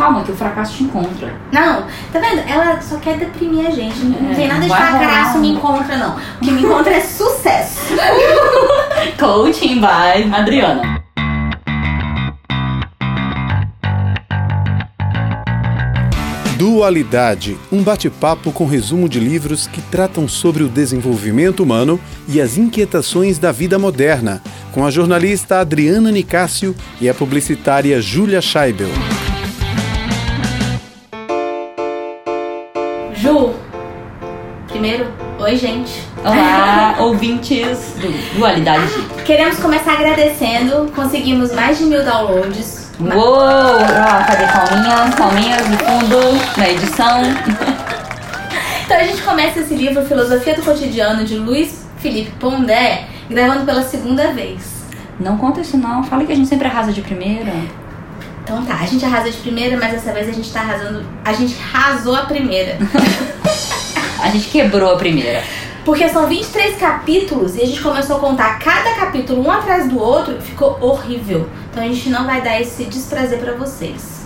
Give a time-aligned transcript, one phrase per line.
[0.00, 1.30] Calma, que o fracasso te encontra.
[1.52, 2.40] Não, tá vendo?
[2.48, 4.02] Ela só quer deprimir a gente.
[4.02, 6.16] Não É, tem nada de fracasso me encontra, não.
[6.16, 7.80] O que me encontra é sucesso.
[9.20, 11.04] Coaching by Adriana.
[16.56, 22.56] Dualidade, um bate-papo com resumo de livros que tratam sobre o desenvolvimento humano e as
[22.56, 24.42] inquietações da vida moderna,
[24.72, 28.88] com a jornalista Adriana Nicásio e a publicitária Júlia Scheibel.
[35.40, 36.02] Oi, gente.
[36.22, 38.92] Olá, ouvintes do Dualidade.
[39.24, 40.92] Queremos começar agradecendo.
[40.94, 42.90] Conseguimos mais de mil downloads.
[43.00, 43.38] Uou!
[43.38, 45.14] Ó, cadê palminhas?
[45.14, 47.22] Palminhas no fundo, na edição.
[48.84, 53.84] Então a gente começa esse livro, Filosofia do Cotidiano, de Luiz Felipe Pondé, gravando pela
[53.84, 54.82] segunda vez.
[55.20, 57.52] Não conta isso não, fala que a gente sempre arrasa de primeira.
[58.42, 61.06] Então tá, a gente arrasa de primeira, mas dessa vez a gente tá arrasando.
[61.24, 62.78] A gente arrasou a primeira.
[64.22, 65.42] A gente quebrou a primeira.
[65.84, 69.98] Porque são 23 capítulos e a gente começou a contar cada capítulo um atrás do
[69.98, 71.48] outro e ficou horrível.
[71.70, 74.20] Então a gente não vai dar esse desprazer pra vocês.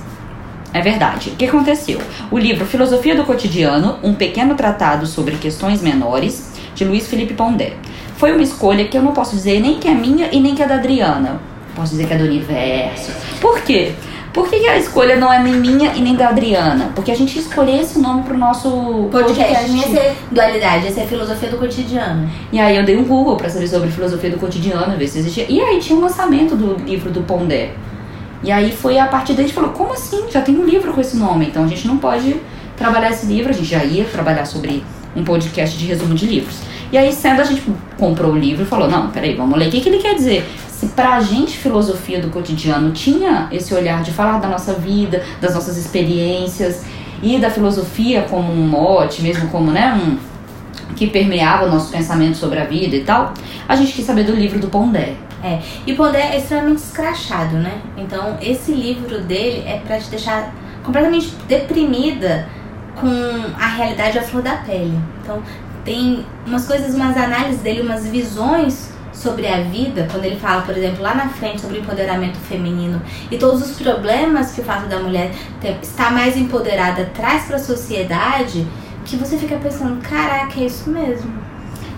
[0.72, 1.30] É verdade.
[1.30, 2.00] O que aconteceu?
[2.30, 7.74] O livro Filosofia do Cotidiano, um pequeno tratado sobre questões menores, de Luiz Felipe Pondé.
[8.16, 10.62] Foi uma escolha que eu não posso dizer nem que é minha e nem que
[10.62, 11.40] é da Adriana.
[11.76, 13.12] Posso dizer que é do universo.
[13.40, 13.94] Por quê?
[14.34, 16.90] Por que que a escolha não é nem minha e nem da Adriana?
[16.92, 21.06] Porque a gente escolheu esse nome pro nosso Podcast, não ia ser dualidade, ia ser
[21.06, 22.28] filosofia do cotidiano.
[22.50, 25.46] E aí eu dei um Google pra saber sobre filosofia do cotidiano, ver se existia.
[25.48, 27.74] E aí tinha um lançamento do livro do Pondé.
[28.42, 30.24] E aí foi a partir daí a gente falou, como assim?
[30.28, 32.34] Já tem um livro com esse nome, então a gente não pode
[32.76, 36.58] trabalhar esse livro, a gente já ia trabalhar sobre um podcast de resumo de livros.
[36.90, 37.62] E aí, sendo a gente
[37.96, 40.44] comprou o livro e falou, não, peraí, vamos ler o que, que ele quer dizer.
[40.84, 45.54] Se pra gente filosofia do cotidiano tinha esse olhar de falar da nossa vida, das
[45.54, 46.84] nossas experiências
[47.22, 50.18] e da filosofia como um mote, mesmo como, né, um,
[50.94, 53.32] que permeava o nosso pensamento sobre a vida e tal,
[53.66, 55.14] a gente quis saber do livro do Pondé.
[55.42, 57.80] É, e Pondé é extremamente escrachado, né?
[57.96, 62.46] Então esse livro dele é pra te deixar completamente deprimida
[63.00, 63.08] com
[63.58, 64.98] a realidade à flor da pele.
[65.22, 65.42] Então
[65.82, 70.76] tem umas coisas, umas análises dele, umas visões sobre a vida, quando ele fala, por
[70.76, 74.98] exemplo, lá na frente sobre empoderamento feminino e todos os problemas que o fato da
[74.98, 75.30] mulher
[75.60, 78.66] ter, estar mais empoderada traz para a sociedade,
[79.04, 81.32] que você fica pensando, caraca, é isso mesmo.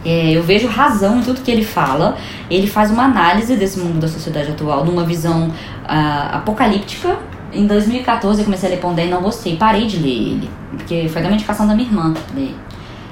[0.04, 2.16] É, eu vejo razão em tudo que ele fala.
[2.48, 5.50] Ele faz uma análise desse mundo da sociedade atual numa visão
[5.84, 7.18] ah, apocalíptica.
[7.52, 9.56] Em 2014 eu comecei a ler Pondé e não gostei.
[9.56, 12.54] Parei de ler ele, porque foi da medicação da minha irmã ler-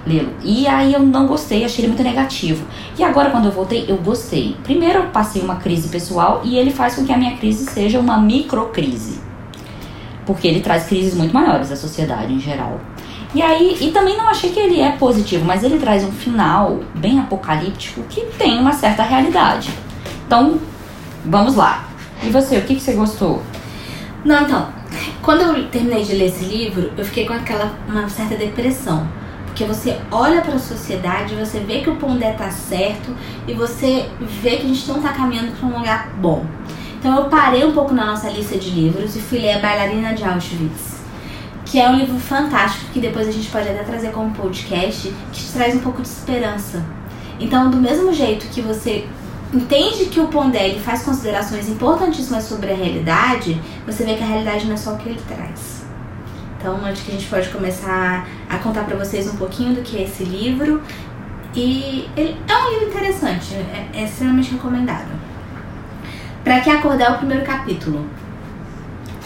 [0.07, 0.33] lê-lo.
[0.43, 2.65] E aí eu não gostei, achei ele muito negativo.
[2.99, 4.57] E agora quando eu voltei, eu gostei.
[4.63, 7.99] Primeiro eu passei uma crise pessoal e ele faz com que a minha crise seja
[7.99, 9.21] uma microcrise.
[10.27, 12.81] Porque ele traz crises muito maiores à sociedade em geral.
[13.35, 16.81] E aí, e também não achei que ele é positivo, mas ele traz um final
[16.95, 19.71] bem apocalíptico que tem uma certa realidade.
[20.25, 20.61] Então,
[21.25, 21.89] vamos lá.
[22.23, 23.43] E você, o que, que você gostou?
[24.25, 24.69] Não, então,
[25.21, 29.07] quando eu terminei de ler esse livro, eu fiquei com aquela uma certa depressão.
[29.55, 33.15] Porque você olha para a sociedade, você vê que o Pondé tá certo
[33.47, 34.05] e você
[34.43, 36.45] vê que a gente não tá caminhando para um lugar bom.
[36.99, 40.13] Então eu parei um pouco na nossa lista de livros e fui ler A Bailarina
[40.13, 40.97] de Auschwitz,
[41.65, 45.41] que é um livro fantástico que depois a gente pode até trazer como podcast, que
[45.41, 46.85] te traz um pouco de esperança.
[47.39, 49.07] Então, do mesmo jeito que você
[49.53, 54.27] entende que o Pondé ele faz considerações importantíssimas sobre a realidade, você vê que a
[54.27, 55.74] realidade não é só o que ele traz.
[56.65, 59.99] Então, acho que a gente pode começar a contar pra vocês um pouquinho do que
[59.99, 60.81] é esse livro.
[61.55, 65.09] E ele é um livro interessante, é, é extremamente recomendado.
[66.43, 68.07] Pra que acordar é o primeiro capítulo.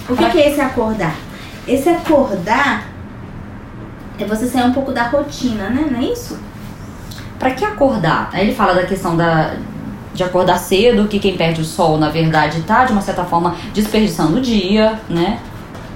[0.09, 1.15] O que, que é esse acordar?
[1.69, 2.89] Esse acordar
[4.19, 5.87] é você sair um pouco da rotina, né?
[5.89, 6.41] Não é isso?
[7.39, 8.31] Pra que acordar?
[8.33, 9.55] Aí ele fala da questão da,
[10.13, 13.55] de acordar cedo, que quem perde o sol, na verdade, tá, de uma certa forma,
[13.73, 15.39] desperdiçando o dia, né?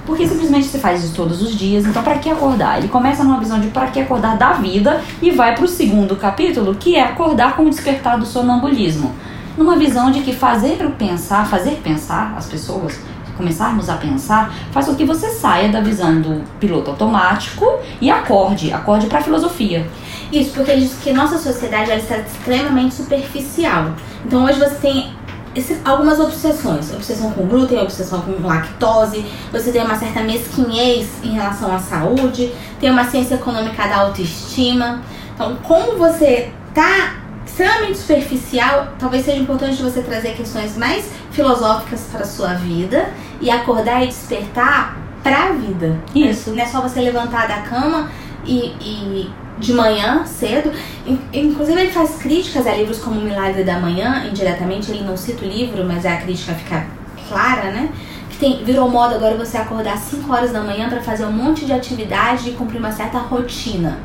[0.05, 1.85] Porque simplesmente se faz isso todos os dias.
[1.85, 2.77] Então, pra que acordar?
[2.77, 6.75] Ele começa numa visão de pra que acordar da vida e vai pro segundo capítulo,
[6.75, 9.13] que é acordar com o despertar do sonambulismo.
[9.57, 12.99] Numa visão de que fazer o pensar, fazer pensar as pessoas,
[13.37, 17.65] começarmos a pensar, faz com que você saia da visão do piloto automático
[18.01, 19.87] e acorde, acorde pra filosofia.
[20.31, 23.91] Isso, porque ele diz que nossa sociedade ela está extremamente superficial.
[24.25, 25.13] Então hoje você tem
[25.55, 26.91] esse- algumas obsessões.
[26.93, 32.51] Obsessão com glúten, obsessão com lactose, você tem uma certa mesquinhez em relação à saúde,
[32.79, 35.01] tem uma ciência econômica da autoestima.
[35.33, 37.15] Então, como você tá
[37.45, 43.09] extremamente superficial, talvez seja importante você trazer questões mais filosóficas para a sua vida
[43.41, 45.99] e acordar e despertar pra vida.
[46.15, 46.51] Isso.
[46.51, 48.09] Não é só você levantar da cama
[48.45, 49.31] e, e
[49.63, 50.71] de manhã, cedo.
[51.07, 54.91] In- Inclusive, ele faz críticas a livros como O Milagre da Manhã, indiretamente.
[54.91, 56.85] Ele não cita o livro, mas a crítica fica
[57.29, 57.89] clara, né?
[58.29, 61.31] Que tem, virou moda agora você acordar às 5 horas da manhã para fazer um
[61.31, 63.97] monte de atividade e cumprir uma certa rotina.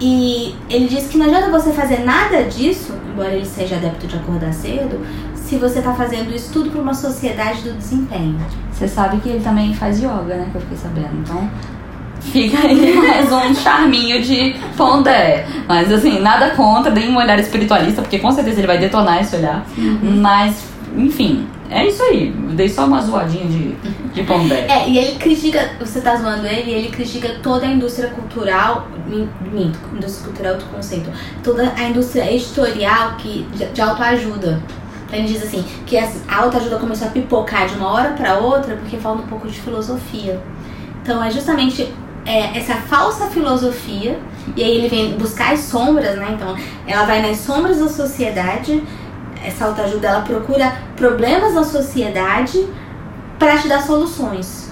[0.00, 4.16] E ele diz que não adianta você fazer nada disso, embora ele seja adepto de
[4.16, 4.98] acordar cedo,
[5.34, 8.38] se você tá fazendo isso tudo para uma sociedade do desempenho.
[8.72, 10.48] Você sabe que ele também faz yoga, né?
[10.50, 11.10] Que eu fiquei sabendo.
[11.22, 11.50] Então,
[12.20, 15.46] fica aí mais um charminho de pondé.
[15.66, 19.36] Mas, assim, nada contra, nem um olhar espiritualista, porque com certeza ele vai detonar esse
[19.36, 19.64] olhar.
[20.02, 20.64] Mas,
[20.96, 22.30] enfim, é isso aí.
[22.52, 23.74] Dei só uma zoadinha de,
[24.12, 24.66] de pondé.
[24.68, 29.28] É, e ele critica, você tá zoando ele, ele critica toda a indústria cultural, min-
[29.52, 31.10] minto, indústria cultural é outro conceito,
[31.42, 34.60] toda a indústria editorial que, de, de autoajuda.
[35.06, 38.76] Então ele diz assim, que a autoajuda começou a pipocar de uma hora pra outra
[38.76, 40.40] porque falta um pouco de filosofia.
[41.02, 41.92] Então é justamente
[42.30, 44.18] é, essa falsa filosofia,
[44.56, 46.28] e aí ele vem buscar as sombras, né?
[46.36, 46.56] Então
[46.86, 48.82] ela vai nas sombras da sociedade,
[49.44, 50.66] essa autoajuda ela procura
[50.96, 52.58] problemas da sociedade
[53.38, 54.70] para te dar soluções.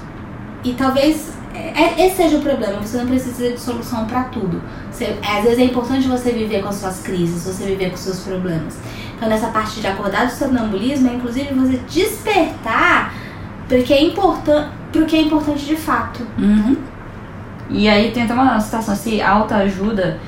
[0.64, 4.62] E talvez é, esse seja o problema, você não precisa de solução para tudo.
[4.90, 8.00] Você- às vezes é importante você viver com as suas crises, você viver com os
[8.00, 8.76] seus problemas.
[9.16, 13.12] Então nessa parte de acordar do sonambulismo é inclusive você despertar
[13.68, 16.26] porque é importante, pro que é importante de fato.
[16.38, 16.76] Uhum.
[17.70, 20.18] E aí tem até uma citação, se autoajuda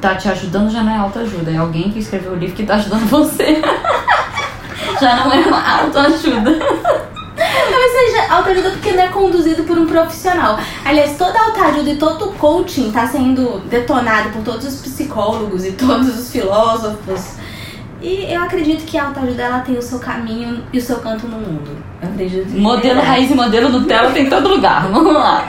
[0.00, 2.74] tá te ajudando, já não é autoajuda, é alguém que escreveu o livro que tá
[2.76, 3.60] ajudando você.
[5.00, 6.58] já não é uma autoajuda.
[7.36, 10.58] Talvez seja autoajuda porque não é conduzido por um profissional.
[10.84, 15.72] Aliás, toda autoajuda e todo o coaching está sendo detonado por todos os psicólogos e
[15.72, 17.36] todos os filósofos.
[18.02, 21.26] E eu acredito que a autoajuda ela tem o seu caminho e o seu canto
[21.26, 21.70] no mundo.
[22.00, 22.46] Eu acredito.
[22.46, 23.06] de Modelo verdade.
[23.06, 24.88] raiz e modelo Nutella tem em todo lugar.
[24.90, 25.46] Vamos lá.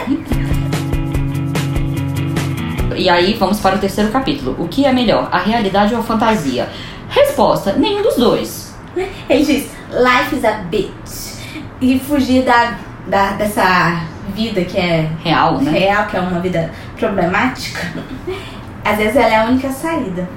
[3.02, 4.56] E aí vamos para o terceiro capítulo.
[4.60, 6.70] O que é melhor, a realidade ou a fantasia?
[7.10, 8.76] Resposta: nenhum dos dois.
[9.28, 11.32] Ele diz, life is a bitch.
[11.82, 12.78] E fugir da,
[13.08, 14.04] da, dessa
[14.36, 15.72] vida que é Real, né?
[15.72, 17.92] real, que é uma vida problemática,
[18.86, 20.30] às vezes ela é a única saída.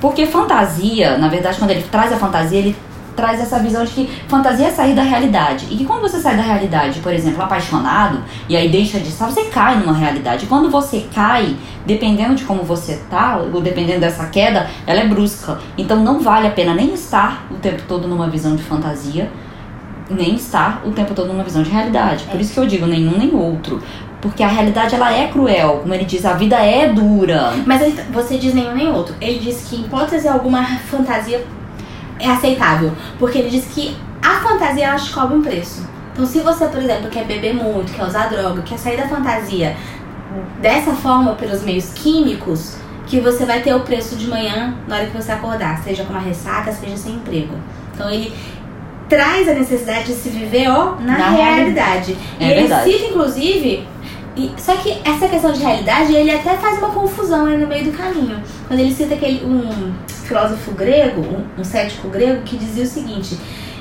[0.00, 2.76] Porque fantasia, na verdade, quando ele traz a fantasia, ele
[3.16, 5.66] traz essa visão de que fantasia é sair da realidade.
[5.70, 9.26] E que quando você sai da realidade, por exemplo, apaixonado, e aí deixa de estar,
[9.26, 10.44] você cai numa realidade.
[10.44, 11.56] E quando você cai,
[11.86, 15.58] dependendo de como você tá, ou dependendo dessa queda, ela é brusca.
[15.76, 19.30] Então não vale a pena nem estar o tempo todo numa visão de fantasia,
[20.10, 22.24] nem estar o tempo todo numa visão de realidade.
[22.24, 23.80] Por isso que eu digo nenhum nem outro.
[24.20, 27.54] Porque a realidade ela é cruel, como ele diz, a vida é dura.
[27.66, 29.16] Mas você diz nenhum nem outro.
[29.20, 31.44] Ele diz que, em hipótese alguma, fantasia
[32.22, 32.92] é aceitável.
[33.18, 35.86] Porque ele diz que a fantasia ela te cobra um preço.
[36.12, 39.76] Então, se você, por exemplo, quer beber muito, quer usar droga, quer sair da fantasia
[40.60, 42.76] dessa forma, pelos meios químicos,
[43.06, 46.12] que você vai ter o preço de manhã na hora que você acordar, seja com
[46.12, 47.54] uma ressaca, seja sem emprego.
[47.94, 48.32] Então, ele
[49.08, 52.16] traz a necessidade de se viver, ó, na, Na realidade.
[52.40, 52.90] É e ele verdade.
[52.90, 53.86] cita, inclusive,
[54.36, 57.84] e- só que essa questão de realidade, ele até faz uma confusão aí no meio
[57.90, 58.42] do caminho.
[58.66, 63.38] Quando ele cita aquele um filósofo grego, um, um cético grego, que dizia o seguinte: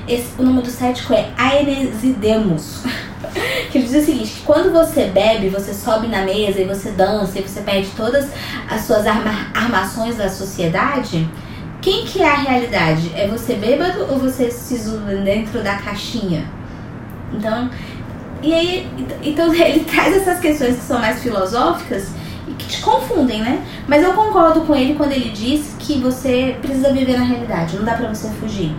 [0.08, 2.84] esse- o nome do cético é Aenesidemos.
[3.72, 6.92] que ele dizia o seguinte: que quando você bebe, você sobe na mesa e você
[6.92, 8.28] dança e você perde todas
[8.70, 11.30] as suas arma- armações da sociedade.
[11.82, 13.12] Quem que é a realidade?
[13.16, 16.46] É você bêbado ou você se isola dentro da caixinha?
[17.34, 17.70] Então,
[18.42, 18.88] e aí,
[19.24, 22.10] então ele traz essas questões que são mais filosóficas
[22.48, 23.64] e que te confundem, né?
[23.88, 27.86] Mas eu concordo com ele quando ele diz que você precisa viver na realidade, não
[27.86, 28.74] dá pra você fugir.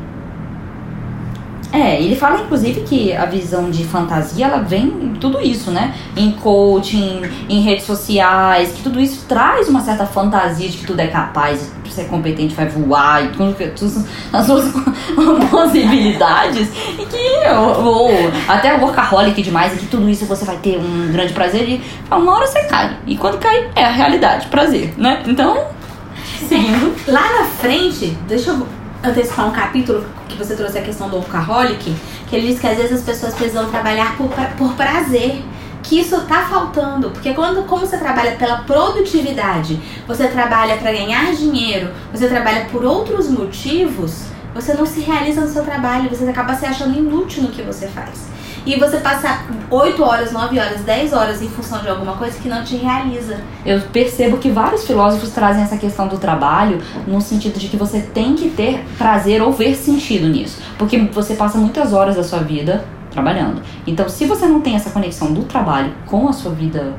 [1.72, 5.94] É, ele fala inclusive que a visão de fantasia ela vem em tudo isso, né?
[6.14, 11.00] Em coaching, em redes sociais, que tudo isso traz uma certa fantasia de que tudo
[11.00, 14.70] é capaz, de ser competente, vai voar e tudo, tudo as suas
[15.50, 18.10] possibilidades e que ou,
[18.48, 22.36] até workaholic demais e que tudo isso você vai ter um grande prazer e uma
[22.36, 22.96] hora você cai.
[23.06, 25.22] E quando cai é a realidade, prazer, né?
[25.26, 25.66] Então,
[26.48, 26.94] seguindo.
[27.08, 28.66] Lá na frente, deixa eu
[29.02, 31.94] antecipar um capítulo que você trouxe a questão do workaholic,
[32.28, 35.42] que ele diz que às vezes as pessoas precisam trabalhar por, por prazer.
[35.82, 41.34] Que isso tá faltando, porque quando como você trabalha pela produtividade, você trabalha para ganhar
[41.34, 46.54] dinheiro, você trabalha por outros motivos, você não se realiza no seu trabalho, você acaba
[46.54, 48.32] se achando inútil no que você faz.
[48.64, 52.48] E você passa 8 horas, 9 horas, 10 horas em função de alguma coisa que
[52.48, 53.40] não te realiza.
[53.66, 58.00] Eu percebo que vários filósofos trazem essa questão do trabalho no sentido de que você
[58.00, 60.58] tem que ter prazer ou ver sentido nisso.
[60.78, 63.62] Porque você passa muitas horas da sua vida trabalhando.
[63.84, 66.94] Então, se você não tem essa conexão do trabalho com a sua vida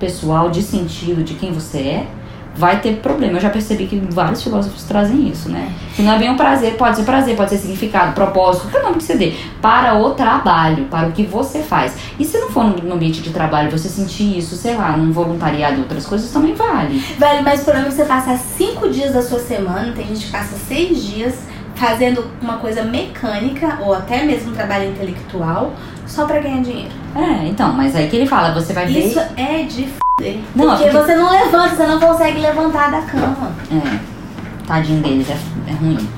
[0.00, 2.06] pessoal, de sentido, de quem você é,
[2.56, 3.38] vai ter problema.
[3.38, 5.72] Eu já percebi que vários filósofos trazem isso, né?
[5.94, 8.96] Que não é bem um prazer, pode ser prazer, pode ser significado, propósito, qualquer nome
[8.96, 11.96] que você dê, para o trabalho, para o que você faz.
[12.18, 15.76] E se não for no ambiente de trabalho, você sentir isso, sei lá, num voluntariado
[15.76, 16.98] e outras coisas, também vale.
[17.18, 20.26] Vale, mas o problema é que você passa cinco dias da sua semana, tem gente
[20.26, 21.34] que passa seis dias
[21.74, 25.74] fazendo uma coisa mecânica ou até mesmo um trabalho intelectual
[26.06, 26.90] só para ganhar dinheiro.
[27.14, 29.08] É, então, mas aí que ele fala, você vai ver.
[29.08, 30.05] Isso é de f***.
[30.18, 33.52] Não, porque, porque- você não levanta, você não consegue levantar da cama.
[33.70, 33.98] É,
[34.66, 35.36] tadinho deles, é,
[35.70, 36.08] é ruim.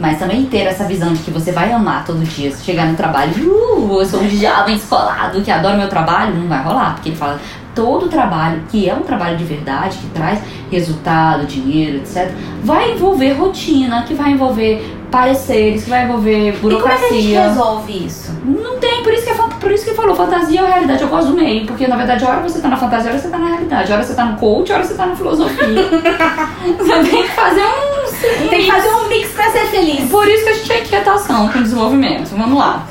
[0.00, 2.96] Mas também ter essa visão de que você vai amar todo dia, se chegar no
[2.96, 7.10] trabalho, uh, eu sou um jovem escolado que adora meu trabalho, não vai rolar, porque
[7.10, 7.38] ele fala
[7.80, 10.38] todo trabalho que é um trabalho de verdade, que traz
[10.70, 12.30] resultado, dinheiro, etc,
[12.62, 16.92] vai envolver rotina, que vai envolver pareceres, que vai envolver E como é que a
[16.92, 17.48] gente burocracia.
[17.48, 18.32] resolve isso?
[18.44, 21.30] Não tem, por isso que, é por isso que falou, fantasia ou realidade, eu gosto
[21.30, 23.90] do meio, porque na verdade, hora você tá na fantasia, hora você tá na realidade,
[23.90, 25.56] hora você tá no coach, hora você tá na filosofia.
[26.78, 28.48] você tem que fazer um.
[28.50, 30.10] Tem que fazer um mix pra ser feliz.
[30.10, 32.28] Por isso que a gente é inquietação com desenvolvimento.
[32.36, 32.86] Vamos lá.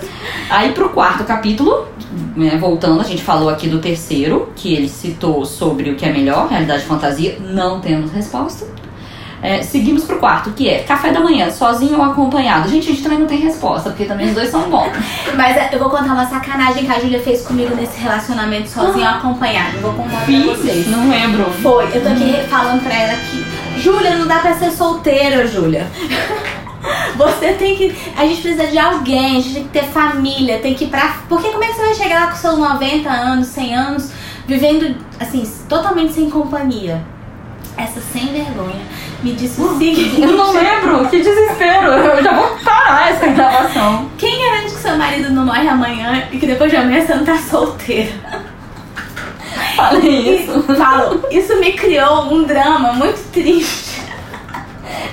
[0.50, 1.88] Aí pro quarto capítulo,
[2.36, 6.12] né, voltando, a gente falou aqui do terceiro, que ele citou sobre o que é
[6.12, 8.68] melhor, realidade e fantasia, não temos resposta.
[9.42, 12.68] É, seguimos pro quarto, que é café da manhã, sozinho ou acompanhado.
[12.68, 14.92] Gente, a gente também não tem resposta, porque também os dois são bons.
[15.36, 19.06] Mas é, eu vou contar uma sacanagem que a Júlia fez comigo nesse relacionamento sozinho
[19.06, 19.78] ou acompanhado.
[19.80, 20.88] Vou contar pra vocês.
[20.88, 21.46] Não lembro.
[21.62, 25.88] Foi, eu tô aqui falando pra ela que Júlia, não dá pra ser solteira, Júlia.
[27.18, 27.96] Você tem que.
[28.16, 31.18] A gente precisa de alguém, a gente tem que ter família, tem que ir pra.
[31.28, 34.12] Porque como é que você vai chegar lá com seus 90 anos, 100 anos,
[34.48, 37.04] vivendo, assim, totalmente sem companhia?
[37.78, 38.82] Essa sem vergonha
[39.24, 41.88] me disse o seguinte: Eu não lembro, que desespero.
[41.88, 44.10] Eu já vou parar essa gravação.
[44.18, 47.26] Quem garante que seu marido não morre amanhã e que depois de amanhã você não
[47.26, 48.12] tá solteira?
[49.76, 50.64] Falei isso.
[50.76, 53.89] Falo, isso me criou um drama muito triste.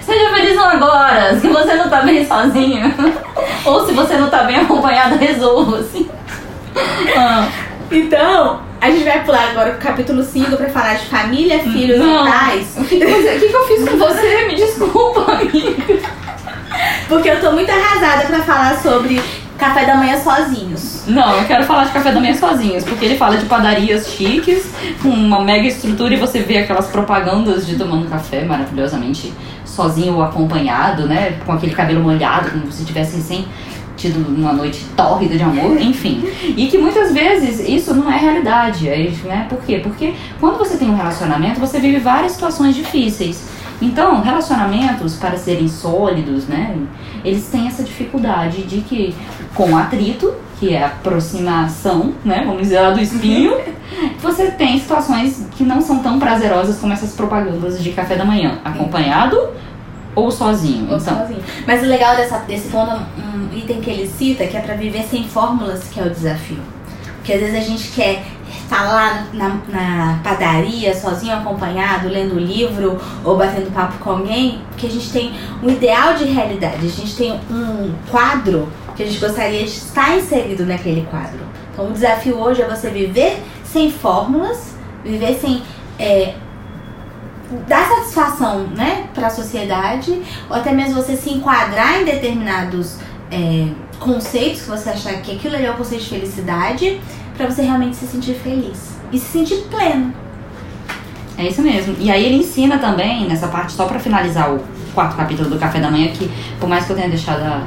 [0.07, 1.39] Seja feliz agora.
[1.41, 2.95] Se você não tá bem sozinho,
[3.67, 6.09] ou se você não tá bem acompanhado, resolva-se.
[7.17, 7.49] Ah,
[7.91, 12.27] Então, a gente vai pular agora pro capítulo 5 pra falar de família, filhos Não.
[12.27, 12.75] e pais.
[12.77, 14.45] o que, que você- o que que eu fiz com você?
[14.47, 16.01] Me desculpa, amiga.
[17.09, 19.21] Porque eu tô muito arrasada pra falar sobre
[19.57, 21.05] café da manhã sozinhos.
[21.07, 24.71] Não, eu quero falar de café da manhã sozinhos, porque ele fala de padarias chiques,
[25.03, 29.33] com uma mega estrutura, e você vê aquelas propagandas de tomando café maravilhosamente
[29.77, 31.39] sozinho ou acompanhado, né?
[31.45, 33.47] Com aquele cabelo molhado, como se tivesse sem
[33.97, 36.25] tido uma noite tórrida de amor, enfim.
[36.57, 39.47] E que muitas vezes isso não é realidade, é, né?
[39.49, 39.81] Por quê?
[39.83, 43.49] Porque quando você tem um relacionamento, você vive várias situações difíceis.
[43.81, 46.77] Então, relacionamentos, para serem sólidos, né?
[47.25, 49.15] Eles têm essa dificuldade de que,
[49.55, 52.43] com atrito, que é a aproximação, né?
[52.47, 53.57] Vamos dizer lá do espinho,
[54.21, 58.59] você tem situações que não são tão prazerosas como essas propagandas de café da manhã,
[58.65, 59.51] acompanhado
[60.15, 60.91] ou sozinho.
[60.91, 61.41] Ou Então, sozinho.
[61.67, 65.05] Mas o legal dessa, desse ponto, um item que ele cita, que é pra viver
[65.05, 66.59] sem fórmulas, que é o desafio.
[67.17, 68.25] Porque às vezes a gente quer
[68.67, 74.87] estar lá na, na padaria, sozinho, acompanhado, lendo livro ou batendo papo com alguém, porque
[74.87, 75.33] a gente tem
[75.63, 80.17] um ideal de realidade, a gente tem um quadro que a gente gostaria de estar
[80.17, 81.41] inserido naquele quadro.
[81.73, 84.75] Então o desafio hoje é você viver sem fórmulas,
[85.05, 85.63] viver sem
[85.99, 86.35] é,
[87.69, 92.99] dar satisfação né, para a sociedade, ou até mesmo você se enquadrar em determinados
[93.31, 97.01] é, conceitos que você achar que aquilo ali é o conceito de felicidade,
[97.37, 100.15] para você realmente se sentir feliz e se sentir pleno.
[101.37, 101.95] É isso mesmo.
[101.99, 104.61] E aí ele ensina também, nessa parte, só pra finalizar o
[104.95, 107.63] quarto capítulo do Café da Manhã, que por mais que eu tenha deixado a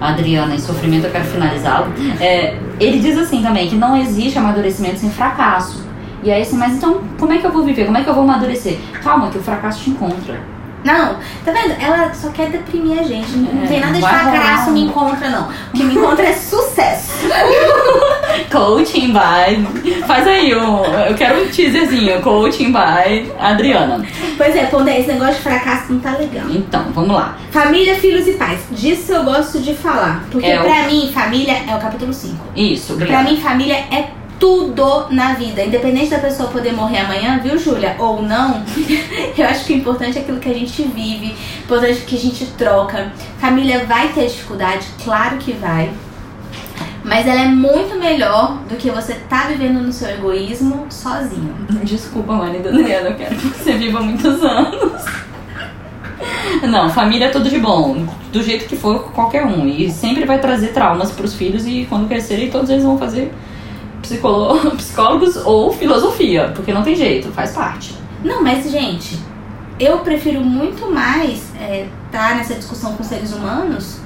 [0.00, 1.92] Adriana em sofrimento, eu quero finalizá-lo.
[2.20, 5.84] É, ele diz assim também, que não existe amadurecimento sem fracasso.
[6.22, 7.84] E aí assim, mas então, como é que eu vou viver?
[7.86, 8.78] Como é que eu vou amadurecer?
[9.02, 10.40] Calma, que o fracasso te encontra.
[10.82, 11.74] Não, tá vendo?
[11.78, 13.30] Ela só quer deprimir a gente.
[13.36, 15.48] Não É, tem nada de fracasso me encontra, não.
[15.48, 17.12] O que me encontra é sucesso.
[18.50, 20.00] Coaching by.
[20.06, 22.20] Faz aí, o, eu quero um teaserzinho.
[22.20, 24.04] Coaching by Adriana.
[24.36, 26.46] Pois é, quando esse negócio de fracasso não tá legal.
[26.50, 27.36] Então, vamos lá.
[27.50, 28.60] Família, filhos e pais.
[28.70, 30.24] Disso eu gosto de falar.
[30.30, 32.36] Porque É o- pra mim, família é o capítulo 5.
[32.56, 33.30] Isso, Pra obrigada.
[33.30, 34.08] mim, família é
[34.38, 35.62] tudo na vida.
[35.62, 37.94] Independente da pessoa poder morrer amanhã, viu, Júlia?
[37.98, 38.62] Ou não,
[39.36, 42.16] eu acho que o importante é aquilo que a gente vive, o importante é que
[42.16, 43.12] a gente troca.
[43.38, 45.90] Família vai ter dificuldade, claro que vai.
[47.10, 51.56] Mas ela é muito melhor do que você tá vivendo no seu egoísmo sozinho.
[51.82, 55.04] Desculpa, marido Adriana, eu quero que você viva muitos anos.
[56.62, 59.66] Não, família é tudo de bom, do jeito que for qualquer um.
[59.66, 63.34] E sempre vai trazer traumas pros filhos e quando crescerem todos eles vão fazer
[64.76, 67.92] psicólogos ou filosofia, porque não tem jeito, faz parte.
[68.22, 69.18] Não, mas gente,
[69.80, 71.50] eu prefiro muito mais
[72.06, 73.99] estar nessa discussão com seres humanos?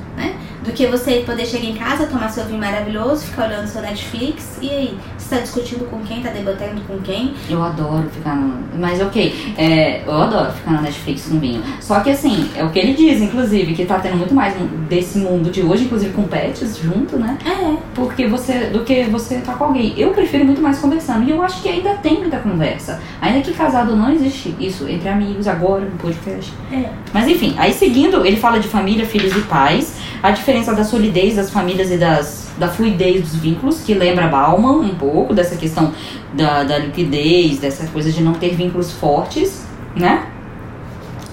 [0.64, 4.58] Do que você poder chegar em casa, tomar seu vinho maravilhoso, ficar olhando seu Netflix
[4.62, 4.98] e aí,
[5.34, 7.34] você tá discutindo com quem, tá debatendo com quem?
[7.48, 8.64] Eu adoro ficar no.
[8.78, 11.62] Mas ok, é, eu adoro ficar na Netflix com vinho.
[11.80, 14.54] Só que assim, é o que ele diz, inclusive, que tá tendo muito mais
[14.88, 17.36] desse mundo de hoje, inclusive com pets junto, né?
[17.44, 18.66] É, Porque você.
[18.66, 19.94] do que você tá com alguém.
[19.96, 21.28] Eu prefiro muito mais conversando.
[21.28, 23.00] E eu acho que ainda tem muita conversa.
[23.20, 26.52] Ainda que casado não existe isso entre amigos agora no podcast.
[26.72, 26.90] é.
[27.12, 31.36] Mas enfim, aí seguindo, ele fala de família, filhos e pais, a diferença da solidez
[31.36, 35.92] das famílias e das, da fluidez dos vínculos, que lembra Bauman um pouco, dessa questão
[36.32, 39.64] da, da liquidez, dessa coisa de não ter vínculos fortes,
[39.96, 40.26] né?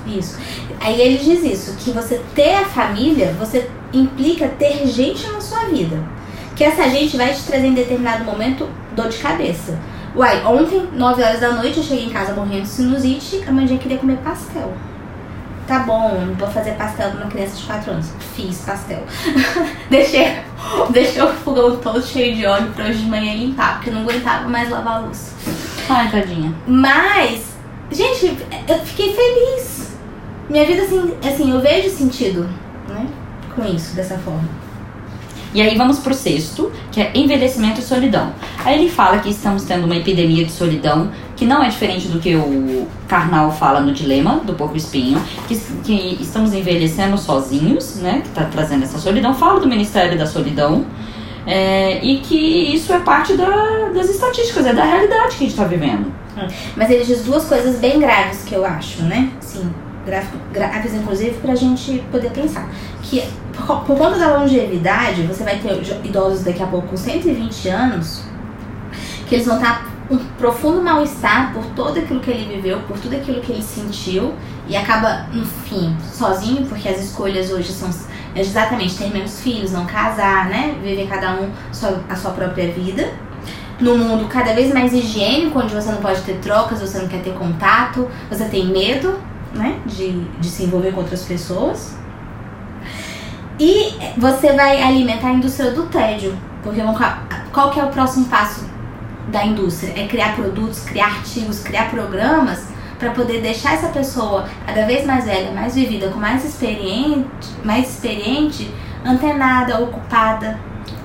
[0.06, 0.40] Isso.
[0.80, 5.66] Aí ele diz isso, que você ter a família, você implica ter gente na sua
[5.66, 5.98] vida.
[6.56, 9.80] Que essa gente vai te trazer em determinado momento dor de cabeça.
[10.16, 13.66] Uai, ontem, 9 horas da noite, eu cheguei em casa morrendo de sinusite, a mãe
[13.78, 14.74] queria comer pastel.
[15.72, 18.12] Tá bom, vou fazer pastel pra uma criança de 4 anos.
[18.36, 19.06] Fiz pastel.
[19.90, 20.40] deixei,
[20.90, 24.01] deixei o fogão todo cheio de óleo pra hoje de manhã limpar, porque eu não
[24.01, 25.34] aguentava mais lavar a luz.
[25.90, 26.54] Ai, tadinha.
[26.68, 27.54] Mas,
[27.90, 28.38] gente,
[28.68, 29.96] eu fiquei feliz.
[30.50, 32.50] Minha vida, assim, assim, eu vejo sentido,
[32.90, 33.08] né?
[33.56, 34.50] Com isso, dessa forma.
[35.54, 38.34] E aí vamos pro sexto, que é envelhecimento e solidão.
[38.66, 41.12] Aí ele fala que estamos tendo uma epidemia de solidão,
[41.42, 45.56] que não é diferente do que o Karnal fala no Dilema, do Porco Espinho, que,
[45.84, 49.34] que estamos envelhecendo sozinhos, né, que tá trazendo essa solidão.
[49.34, 50.86] Fala do Ministério da Solidão,
[51.48, 52.36] é, e que
[52.76, 56.14] isso é parte da- das estatísticas, é da realidade que a gente tá vivendo.
[56.78, 59.32] Mas ele diz duas coisas bem graves que eu acho, né?
[59.40, 59.68] Sim,
[60.06, 62.70] gra- graves, inclusive, pra gente poder pensar.
[63.02, 63.24] Que
[63.58, 68.22] por, por conta da longevidade, você vai ter idosos daqui a pouco com 120 anos,
[69.28, 73.15] que eles vão estar um profundo mal-estar por tudo aquilo que ele viveu, por tudo
[73.15, 74.33] aquilo que ele sentiu,
[74.68, 77.90] e acaba, no fim, sozinho, porque as escolhas hoje são
[78.36, 80.75] exatamente ter menos filhos, não casar, né?
[80.83, 81.50] Viver cada um
[82.09, 83.12] a sua própria vida
[83.81, 87.22] num mundo cada vez mais higiênico, onde você não pode ter trocas, você não quer
[87.24, 89.18] ter contato, você tem medo,
[89.55, 91.96] né, de, de se envolver com outras pessoas.
[93.59, 96.79] E você vai alimentar a indústria do tédio, porque
[97.51, 98.71] qual que é o próximo passo
[99.29, 99.94] da indústria?
[99.96, 105.25] É criar produtos, criar artigos, criar programas para poder deixar essa pessoa cada vez mais
[105.25, 108.72] velha, mais vivida, com mais experiente, mais experiente,
[109.03, 110.60] antenada, ocupada.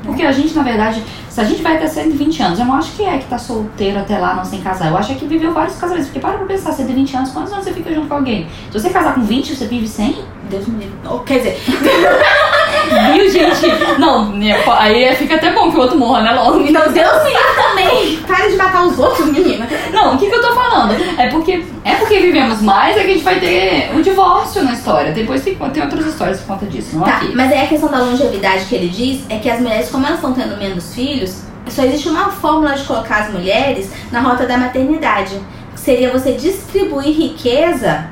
[0.05, 2.93] Porque a gente, na verdade, se a gente vai ter 120 anos, eu não acho
[2.93, 4.89] que é que tá solteiro até lá, não sem casar.
[4.89, 6.09] Eu acho é que viveu vários casamentos.
[6.09, 8.47] Porque para pra pensar, 120 anos, quantos anos você fica junto com alguém?
[8.71, 10.25] Se você casar com 20, você vive 100?
[10.49, 10.97] Deus me livre.
[11.27, 11.59] Quer dizer,
[13.13, 13.67] Viu, gente?
[13.99, 16.33] Não, né, aí fica até bom que o outro morra, né?
[16.33, 16.61] Logo.
[16.61, 18.17] Então Deus livre também.
[18.27, 19.67] Para de matar os outros, menina.
[19.93, 20.95] Não, o que, que eu tô falando?
[21.19, 24.73] É porque, é porque vivemos mais, é que a gente vai ter um divórcio na
[24.73, 25.13] história.
[25.13, 27.33] Depois tem, tem outras histórias por conta disso, não Tá, aqui.
[27.35, 30.17] mas aí a questão da longevidade que ele diz é que as mulheres, como elas
[30.19, 34.57] estão tendo menos filhos, só existe uma fórmula de colocar as mulheres na rota da
[34.57, 35.41] maternidade.
[35.75, 38.09] Que seria você distribuir riqueza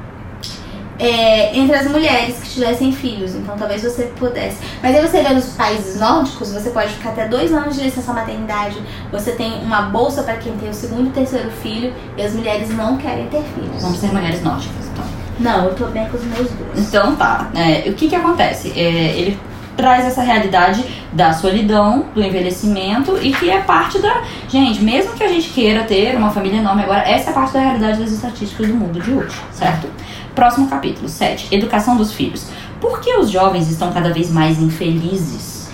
[0.98, 3.34] é, entre as mulheres que tivessem filhos.
[3.34, 4.58] Então talvez você pudesse.
[4.82, 8.12] Mas aí você vê nos países nórdicos, você pode ficar até dois anos de licença
[8.12, 8.76] maternidade.
[9.10, 12.70] Você tem uma bolsa para quem tem o segundo e terceiro filho e as mulheres
[12.70, 13.82] não querem ter filhos.
[13.82, 15.04] Vamos ser mulheres nórdicas, então.
[15.40, 16.78] Não, eu tô bem com os meus dois.
[16.78, 17.50] Então tá.
[17.54, 18.72] É, o que que acontece?
[18.76, 19.38] É, ele
[19.76, 24.22] traz essa realidade da solidão, do envelhecimento e que é parte da.
[24.48, 27.60] Gente, mesmo que a gente queira ter uma família enorme agora, essa é parte da
[27.60, 29.88] realidade das estatísticas do mundo de hoje, certo?
[30.34, 31.54] Próximo capítulo, 7.
[31.54, 32.46] Educação dos filhos.
[32.80, 35.70] Por que os jovens estão cada vez mais infelizes?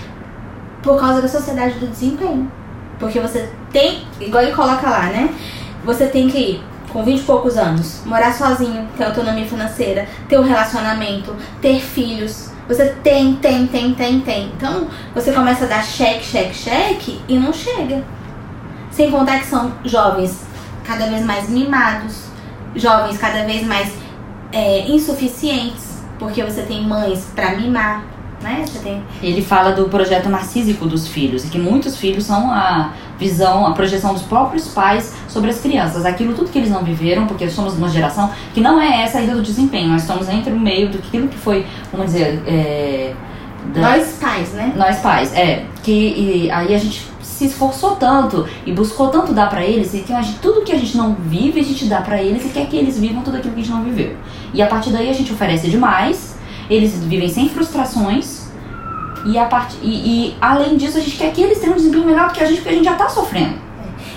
[0.82, 2.50] Por causa da sociedade do desempenho.
[2.98, 5.30] Porque você tem, igual ele coloca lá, né?
[5.84, 10.38] Você tem que ir com 20 e poucos anos, morar sozinho, ter autonomia financeira, ter
[10.38, 12.50] um relacionamento, ter filhos.
[12.68, 14.52] Você tem, tem, tem, tem, tem.
[14.56, 18.04] Então, você começa a dar cheque, cheque, cheque e não chega.
[18.90, 20.44] Sem contar que são jovens
[20.84, 22.24] cada vez mais mimados,
[22.74, 23.90] jovens cada vez mais
[24.52, 28.04] é, insuficientes, porque você tem mães pra mimar,
[28.42, 28.64] né?
[28.66, 32.92] Você tem Ele fala do projeto narcísico dos filhos, e que muitos filhos são a
[33.18, 36.06] visão, a projeção dos próprios pais sobre as crianças.
[36.06, 39.34] Aquilo tudo que eles não viveram, porque somos uma geração que não é essa ainda
[39.34, 39.88] do desempenho.
[39.90, 43.12] Nós estamos entre o meio do que foi, vamos dizer, é,
[43.74, 44.72] da- nós pais, né?
[44.74, 45.64] nós pais, é.
[45.82, 45.92] Que
[46.46, 47.09] e aí a gente
[47.40, 50.72] se esforçou tanto e buscou tanto dar pra eles, e que a gente, tudo que
[50.72, 53.38] a gente não vive, a gente dá pra eles e quer que eles vivam tudo
[53.38, 54.14] aquilo que a gente não viveu.
[54.52, 56.36] E a partir daí a gente oferece demais,
[56.68, 58.50] eles vivem sem frustrações,
[59.24, 59.74] e, a part...
[59.82, 62.42] e, e além disso a gente quer que eles tenham um desempenho melhor do que
[62.42, 63.54] a gente, porque a gente já tá sofrendo.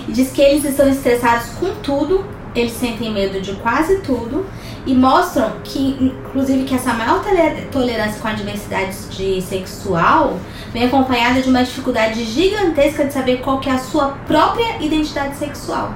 [0.06, 4.46] E diz que eles estão estressados com tudo, eles sentem medo de quase tudo
[4.86, 10.38] e mostram que, inclusive, que essa maior tole- tolerância com a diversidade de sexual
[10.72, 15.36] vem acompanhada de uma dificuldade gigantesca de saber qual que é a sua própria identidade
[15.36, 15.92] sexual.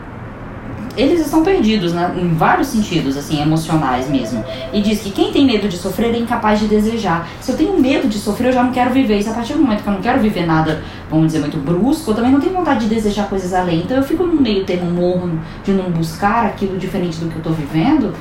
[0.98, 4.44] Eles estão perdidos né, em vários sentidos, assim, emocionais mesmo.
[4.72, 7.28] E diz que quem tem medo de sofrer é incapaz de desejar.
[7.40, 9.16] Se eu tenho medo de sofrer, eu já não quero viver.
[9.16, 11.56] E se a partir do momento que eu não quero viver nada, vamos dizer, muito
[11.56, 13.82] brusco, eu também não tenho vontade de desejar coisas além.
[13.82, 17.42] Então eu fico no meio termo morno de não buscar aquilo diferente do que eu
[17.42, 18.12] tô vivendo,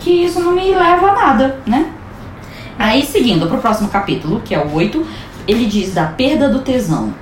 [0.00, 1.92] que isso não me leva a nada, né?
[2.76, 5.06] Aí, seguindo pro próximo capítulo, que é o 8,
[5.46, 7.14] ele diz da perda do tesão.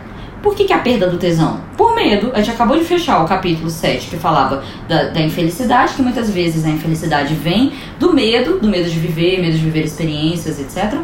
[0.44, 1.58] Por que, que é a perda do tesão?
[1.74, 2.30] Por medo.
[2.34, 6.28] A gente acabou de fechar o capítulo 7, que falava da, da infelicidade, que muitas
[6.30, 10.98] vezes a infelicidade vem do medo, do medo de viver, medo de viver experiências, etc.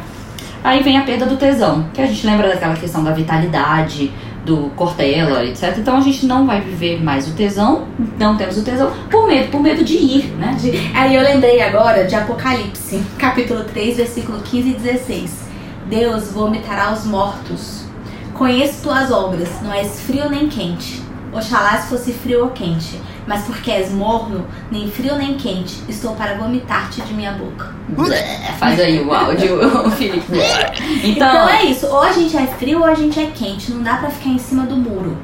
[0.63, 4.13] Aí vem a perda do tesão, que a gente lembra daquela questão da vitalidade,
[4.45, 5.75] do Cortella, etc.
[5.79, 7.87] Então a gente não vai viver mais o tesão,
[8.19, 10.55] não temos o tesão, por medo, por medo de ir, né?
[10.61, 15.49] De- Aí eu lembrei agora de Apocalipse, capítulo 3, versículo 15 e 16.
[15.89, 17.80] Deus vomitará os mortos.
[18.41, 21.03] Conheço tuas obras, não és frio nem quente.
[21.31, 26.15] Oxalá se fosse frio ou quente, mas porque és morno, nem frio nem quente, estou
[26.15, 27.71] para vomitar-te de minha boca.
[27.91, 29.61] Blé, Faz aí o áudio,
[29.93, 30.39] Felipe.
[31.05, 33.83] Então, Então, é isso, ou a gente é frio ou a gente é quente, não
[33.83, 35.19] dá pra ficar em cima do muro.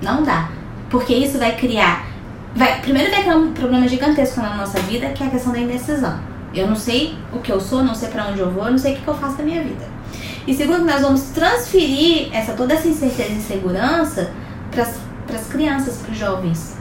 [0.00, 0.48] Não dá.
[0.88, 2.06] Porque isso vai criar.
[2.54, 5.58] Vai, primeiro vai criar um problema gigantesco na nossa vida, que é a questão da
[5.58, 6.20] indecisão.
[6.54, 8.92] Eu não sei o que eu sou, não sei pra onde eu vou, não sei
[8.92, 9.84] o que, que eu faço da minha vida.
[10.46, 14.30] E segundo, nós vamos transferir essa, toda essa incerteza e insegurança
[14.70, 16.76] pras, pras crianças, pros jovens.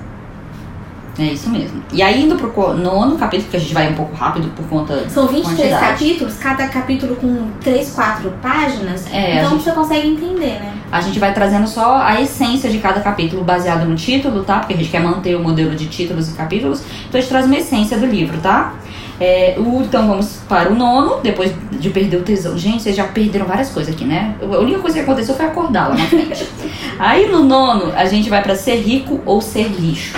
[1.20, 1.84] é isso mesmo.
[1.92, 5.10] E aí, indo pro nono capítulo, que a gente vai um pouco rápido por conta
[5.10, 5.86] São 23 Quantidade.
[5.88, 9.06] capítulos, cada capítulo com 3, 4 páginas.
[9.12, 10.74] É, a então gente- você consegue entender, né?
[10.92, 14.60] A gente vai trazendo só a essência de cada capítulo baseado no título, tá?
[14.60, 16.82] Porque a gente quer manter o modelo de títulos e capítulos.
[17.08, 18.74] Então a gente traz uma essência do livro, tá?
[19.20, 22.58] É, o- então vamos para o nono, depois de perder o tesão.
[22.58, 24.36] Gente, vocês já perderam várias coisas aqui, né?
[24.42, 26.48] A única coisa que aconteceu foi acordar lá na frente.
[26.98, 30.18] Aí no nono, a gente vai para ser rico ou ser lixo.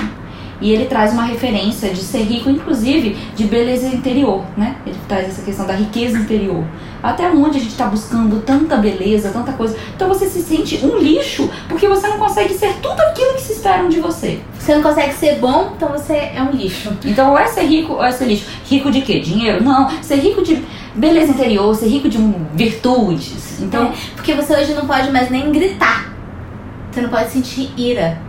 [0.61, 4.75] E ele traz uma referência de ser rico, inclusive, de beleza interior, né?
[4.85, 6.63] Ele traz essa questão da riqueza interior.
[7.01, 9.75] Até onde a gente está buscando tanta beleza, tanta coisa.
[9.95, 13.53] Então você se sente um lixo porque você não consegue ser tudo aquilo que se
[13.53, 14.39] esperam de você.
[14.59, 16.95] Você não consegue ser bom, então você é um lixo.
[17.03, 18.45] Então ou é ser rico ou é ser lixo.
[18.69, 19.19] Rico de quê?
[19.19, 19.63] Dinheiro?
[19.63, 19.89] Não.
[20.03, 22.19] Ser rico de beleza interior, ser rico de
[22.53, 23.59] virtudes.
[23.59, 26.13] Então, É, porque você hoje não pode mais nem gritar.
[26.91, 28.19] Você não pode sentir ira.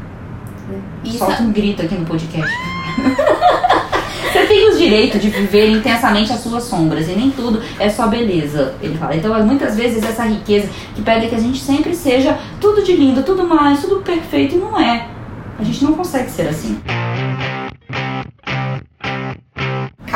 [1.05, 2.53] Isso solta um grito aqui no podcast.
[4.33, 8.07] Você tem os direitos de viver intensamente as suas sombras e nem tudo é só
[8.07, 9.15] beleza, ele fala.
[9.15, 13.23] Então, muitas vezes, essa riqueza que pede que a gente sempre seja tudo de lindo,
[13.23, 15.07] tudo mais, tudo perfeito, e não é.
[15.59, 16.81] A gente não consegue ser assim.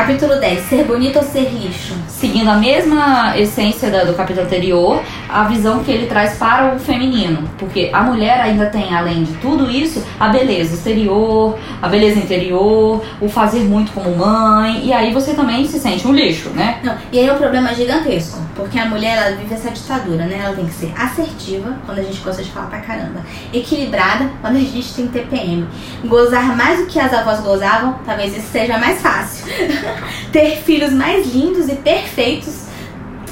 [0.06, 0.68] Capítulo 10.
[0.68, 1.92] Ser bonito ou ser lixo?
[2.06, 7.42] Seguindo a mesma essência do capítulo anterior, a visão que ele traz para o feminino.
[7.58, 13.04] Porque a mulher ainda tem, além de tudo isso, a beleza exterior, a beleza interior,
[13.20, 16.78] o fazer muito como mãe, e aí você também se sente um lixo, né?
[16.84, 18.38] Não, e aí é um problema gigantesco.
[18.54, 20.40] Porque a mulher, ela vive essa ditadura, né?
[20.44, 23.26] Ela tem que ser assertiva, quando a gente gosta de falar pra caramba.
[23.52, 25.66] Equilibrada, quando a gente tem TPM.
[26.04, 29.46] Gozar mais do que as avós gozavam, talvez isso seja mais fácil.
[30.32, 32.66] Ter filhos mais lindos e perfeitos.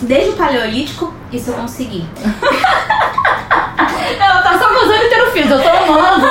[0.02, 2.04] Desde o paleolítico, isso eu consegui.
[4.20, 6.26] Ela tá só gozando e tendo filhos, eu tô amando.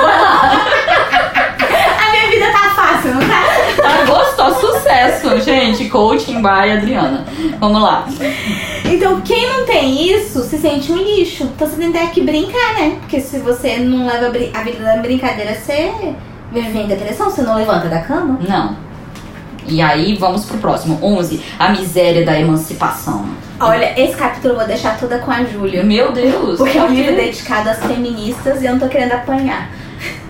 [1.96, 3.42] A minha vida tá fácil, não tá?
[3.82, 5.88] Tá gostoso, sucesso, gente.
[5.88, 7.24] Coaching by Adriana.
[7.58, 8.06] Vamos lá.
[8.84, 11.44] Então, quem não tem isso se sente um lixo.
[11.44, 12.96] Então, você tem que ter que brincar, né?
[13.00, 16.14] Porque se você não leva a vida da brincadeira, você
[16.52, 18.38] vive em depressão, você não levanta da cama.
[18.46, 18.76] Não.
[19.66, 20.98] E aí, vamos pro próximo.
[21.02, 21.40] 11.
[21.58, 23.26] A miséria da emancipação.
[23.60, 25.82] Olha, esse capítulo eu vou deixar toda com a Júlia.
[25.82, 26.58] Meu Deus.
[26.58, 29.70] Porque é um livro dedicado às feministas e eu não tô querendo apanhar.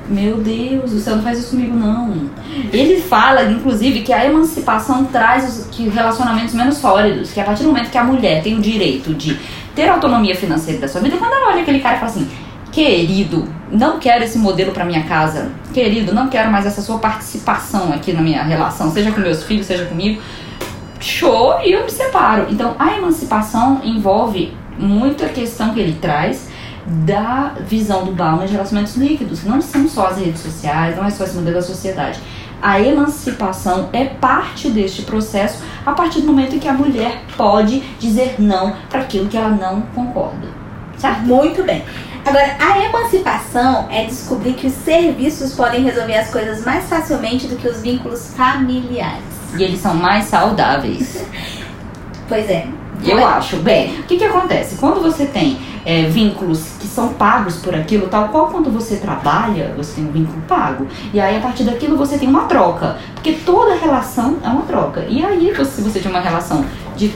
[0.06, 2.28] Meu Deus, o céu não faz isso comigo, não.
[2.70, 7.32] Ele fala, inclusive, que a emancipação traz os que relacionamentos menos sólidos.
[7.32, 9.38] Que a partir do momento que a mulher tem o direito de
[9.74, 12.28] ter autonomia financeira da sua vida, quando ela olha aquele cara e fala assim:
[12.70, 15.50] Querido, não quero esse modelo pra minha casa.
[15.72, 19.66] Querido, não quero mais essa sua participação aqui na minha relação, seja com meus filhos,
[19.66, 20.22] seja comigo.
[21.00, 22.46] Show e eu me separo.
[22.50, 26.48] Então, a emancipação envolve muita questão que ele traz
[26.86, 29.44] da visão do Bauman de relacionamentos líquidos.
[29.44, 32.20] Não são só as redes sociais, não é só esse modelo da sociedade.
[32.62, 37.80] A emancipação é parte deste processo a partir do momento em que a mulher pode
[37.98, 40.48] dizer não para aquilo que ela não concorda.
[40.96, 41.20] Certo?
[41.22, 41.82] Muito bem.
[42.24, 47.56] Agora, a emancipação é descobrir que os serviços podem resolver as coisas mais facilmente do
[47.56, 49.22] que os vínculos familiares.
[49.56, 51.22] E eles são mais saudáveis.
[52.26, 52.66] pois é.
[53.04, 53.56] Eu acho.
[53.56, 54.76] Bem, o que, que acontece?
[54.76, 59.74] Quando você tem é, vínculos que são pagos por aquilo, tal qual quando você trabalha,
[59.76, 60.86] você tem um vínculo pago.
[61.12, 62.96] E aí, a partir daquilo, você tem uma troca.
[63.14, 65.04] Porque toda relação é uma troca.
[65.08, 66.64] E aí, se você tem uma relação
[66.96, 67.14] de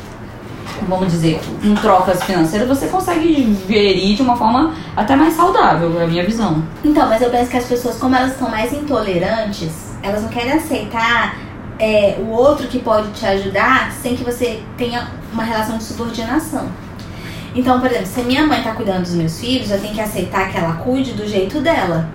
[0.86, 6.04] vamos dizer, com trocas financeiras, você consegue gerir de uma forma até mais saudável, é
[6.04, 6.62] a minha visão.
[6.84, 9.70] Então, mas eu penso que as pessoas, como elas são mais intolerantes,
[10.02, 11.36] elas não querem aceitar
[11.78, 16.68] é, o outro que pode te ajudar sem que você tenha uma relação de subordinação.
[17.54, 20.50] Então, por exemplo, se minha mãe tá cuidando dos meus filhos, eu tenho que aceitar
[20.50, 22.08] que ela cuide do jeito dela.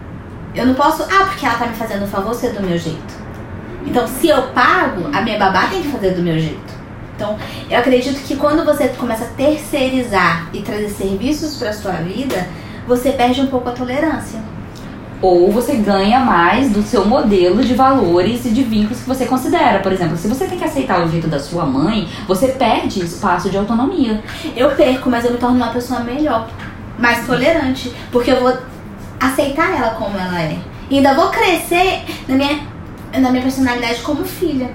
[0.53, 3.23] Eu não posso, ah, porque ela tá me fazendo um favor, ser do meu jeito.
[3.85, 6.82] Então, se eu pago, a minha babá tem que fazer do meu jeito.
[7.15, 7.37] Então,
[7.69, 12.47] eu acredito que quando você começa a terceirizar e trazer serviços para sua vida,
[12.87, 14.39] você perde um pouco a tolerância.
[15.21, 19.79] Ou você ganha mais do seu modelo de valores e de vínculos que você considera.
[19.79, 23.49] Por exemplo, se você tem que aceitar o jeito da sua mãe, você perde espaço
[23.49, 24.21] de autonomia.
[24.55, 26.49] Eu perco, mas eu me torno uma pessoa melhor,
[26.99, 28.53] mais tolerante, porque eu vou
[29.17, 30.57] aceitar ela como ela é.
[30.89, 32.59] E ainda vou crescer na minha,
[33.13, 34.69] na minha personalidade como filha.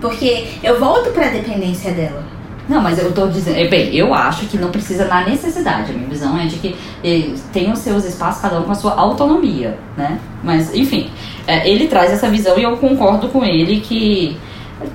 [0.00, 2.24] Porque eu volto para a dependência dela.
[2.68, 5.90] Não, mas eu tô dizendo, é, bem, eu acho que não precisa na necessidade.
[5.90, 8.76] A minha visão é de que eh, tem os seus espaços, cada um com a
[8.76, 10.20] sua autonomia, né?
[10.42, 11.10] Mas, enfim,
[11.48, 14.36] é, ele traz essa visão e eu concordo com ele que,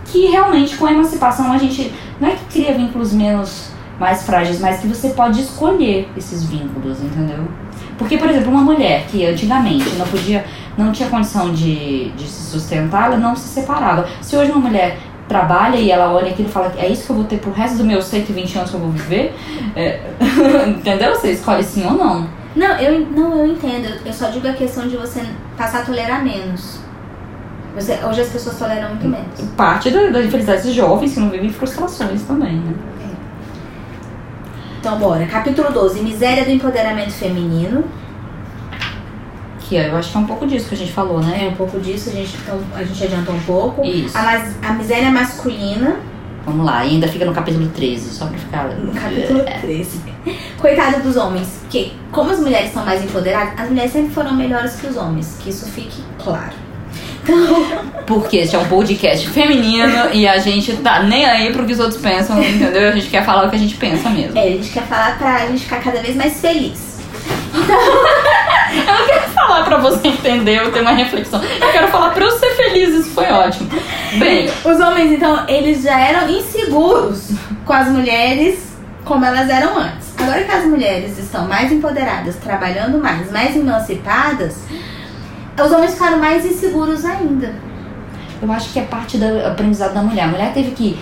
[0.06, 4.60] que realmente com a emancipação a gente não é que cria vínculos menos mais frágeis,
[4.60, 7.46] mas que você pode escolher esses vínculos, entendeu?
[7.98, 10.46] Porque, por exemplo, uma mulher que antigamente não podia,
[10.78, 14.08] não tinha condição de, de se sustentar, ela não se separava.
[14.22, 17.16] Se hoje uma mulher trabalha e ela olha aquilo e fala é isso que eu
[17.16, 19.36] vou ter pro resto dos meus 120 anos que eu vou viver,
[19.76, 20.02] é,
[20.68, 21.16] entendeu?
[21.16, 22.28] Você escolhe sim ou não.
[22.56, 23.88] Não eu, não, eu entendo.
[24.06, 25.22] Eu só digo a questão de você
[25.58, 26.80] passar a tolerar menos.
[27.76, 29.42] Você, hoje as pessoas toleram muito menos.
[29.58, 32.74] Parte da, da infelicidade dos jovens que não vivem frustrações também, né?
[34.80, 35.26] Então, bora.
[35.26, 37.84] Capítulo 12: Miséria do empoderamento feminino.
[39.68, 41.46] Que eu acho que é um pouco disso que a gente falou, né?
[41.46, 43.84] É um pouco disso, a gente, então, a gente adiantou um pouco.
[43.84, 44.16] Isso.
[44.18, 45.98] A, a miséria masculina.
[46.46, 48.68] Vamos lá, e ainda fica no capítulo 13, só pra ficar.
[48.70, 50.00] No capítulo 13.
[50.60, 54.76] Coitado dos homens, porque como as mulheres são mais empoderadas, as mulheres sempre foram melhores
[54.76, 56.54] que os homens, que isso fique claro.
[58.06, 61.80] Porque este é um podcast feminino e a gente tá nem aí pro que os
[61.80, 62.90] outros pensam, entendeu?
[62.90, 64.38] A gente quer falar o que a gente pensa mesmo.
[64.38, 67.00] É, a gente quer falar pra gente ficar cada vez mais feliz.
[67.54, 67.76] Então.
[68.88, 71.42] Eu não quero falar pra você entender, eu tenho uma reflexão.
[71.44, 73.70] Eu quero falar pra eu ser feliz, isso foi ótimo.
[74.18, 74.50] Bem.
[74.64, 77.32] Os homens, então, eles já eram inseguros
[77.66, 80.14] com as mulheres como elas eram antes.
[80.18, 84.64] Agora que as mulheres estão mais empoderadas, trabalhando mais, mais emancipadas,
[85.64, 87.54] os homens ficaram mais inseguros ainda.
[88.42, 90.24] Eu acho que é parte do aprendizado da mulher.
[90.24, 91.00] A mulher teve que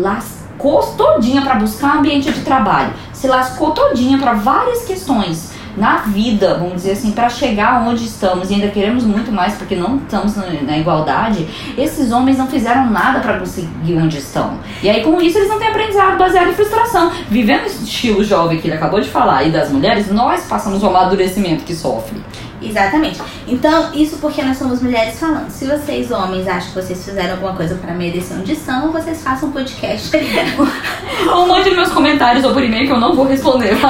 [0.00, 2.92] lascou todinha para buscar um ambiente de trabalho.
[3.12, 8.50] Se lascou todinha para várias questões na vida, vamos dizer assim, para chegar onde estamos
[8.50, 13.20] e ainda queremos muito mais porque não estamos na, igualdade, esses homens não fizeram nada
[13.20, 14.58] para conseguir onde estão.
[14.82, 17.10] E aí com isso eles não têm aprendizado baseado em frustração.
[17.28, 20.86] Vivendo esse estilo jovem que ele acabou de falar e das mulheres, nós passamos o
[20.86, 22.20] amadurecimento que sofre.
[22.62, 23.20] Exatamente.
[23.46, 25.50] Então, isso porque nós somos mulheres falando.
[25.50, 29.48] Se vocês, homens, acham que vocês fizeram alguma coisa para merecer onde são, vocês façam
[29.48, 30.10] um podcast.
[31.32, 33.74] ou mande meus comentários ou por e-mail que eu não vou responder.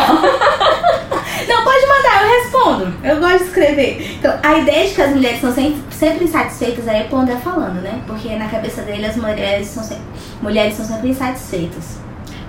[1.48, 2.94] não, pode mandar, eu respondo.
[3.04, 4.16] Eu gosto de escrever.
[4.18, 7.36] Então, a ideia de que as mulheres são sempre, sempre insatisfeitas aí é o Pondé
[7.36, 8.00] falando, né?
[8.06, 10.04] Porque na cabeça dele as mulheres são sempre,
[10.40, 12.02] mulheres são sempre insatisfeitas.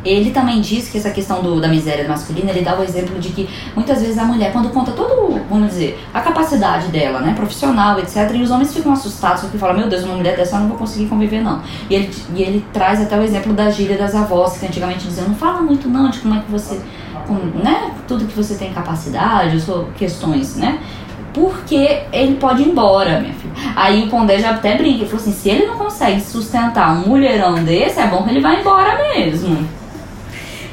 [0.05, 3.29] Ele também diz que essa questão do, da miséria masculina, ele dá o exemplo de
[3.29, 7.99] que muitas vezes a mulher, quando conta todo, vamos dizer, a capacidade dela, né, profissional,
[7.99, 10.67] etc., e os homens ficam assustados porque falam, meu Deus, uma mulher dessa eu não
[10.69, 11.61] vou conseguir conviver, não.
[11.89, 15.27] E ele, e ele traz até o exemplo da gíria das avós, que antigamente diziam,
[15.27, 16.81] não fala muito não de como é que você,
[17.27, 20.79] com, né, tudo que você tem capacidade, ou questões, né,
[21.33, 23.53] porque ele pode ir embora, minha filha.
[23.75, 27.07] Aí o Pondé já até brinca, ele falou assim, se ele não consegue sustentar um
[27.07, 29.67] mulherão desse, é bom que ele vá embora mesmo.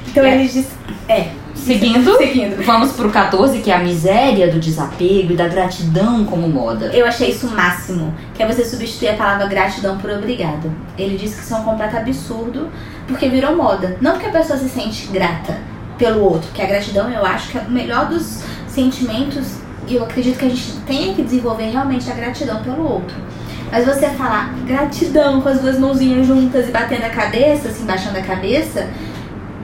[0.06, 0.34] Então é.
[0.34, 0.68] eles diz,
[1.08, 1.39] é.
[1.70, 6.48] Seguindo, Seguindo, vamos pro 14, que é a miséria do desapego e da gratidão como
[6.48, 6.86] moda.
[6.86, 10.68] Eu achei isso o máximo, que é você substituir a palavra gratidão por obrigado.
[10.98, 12.68] Ele diz que isso é um completo absurdo,
[13.06, 13.96] porque virou moda.
[14.00, 15.58] Não porque a pessoa se sente grata
[15.96, 20.02] pelo outro, que a gratidão eu acho que é o melhor dos sentimentos e eu
[20.02, 23.14] acredito que a gente tem que desenvolver realmente a gratidão pelo outro.
[23.70, 28.18] Mas você falar gratidão com as duas mãozinhas juntas e batendo a cabeça, assim, baixando
[28.18, 28.88] a cabeça,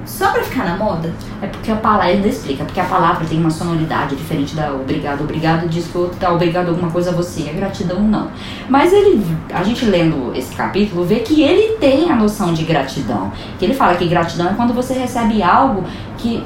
[0.07, 1.13] só pra ficar na moda?
[1.43, 5.23] É porque a palavra, ele explica, porque a palavra tem uma sonoridade diferente da obrigado.
[5.23, 8.31] Obrigado diz que o outro tá obrigado alguma coisa a você, a gratidão não.
[8.69, 13.33] Mas ele, a gente lendo esse capítulo, vê que ele tem a noção de gratidão.
[13.59, 15.85] Que ele fala que gratidão é quando você recebe algo
[16.17, 16.43] que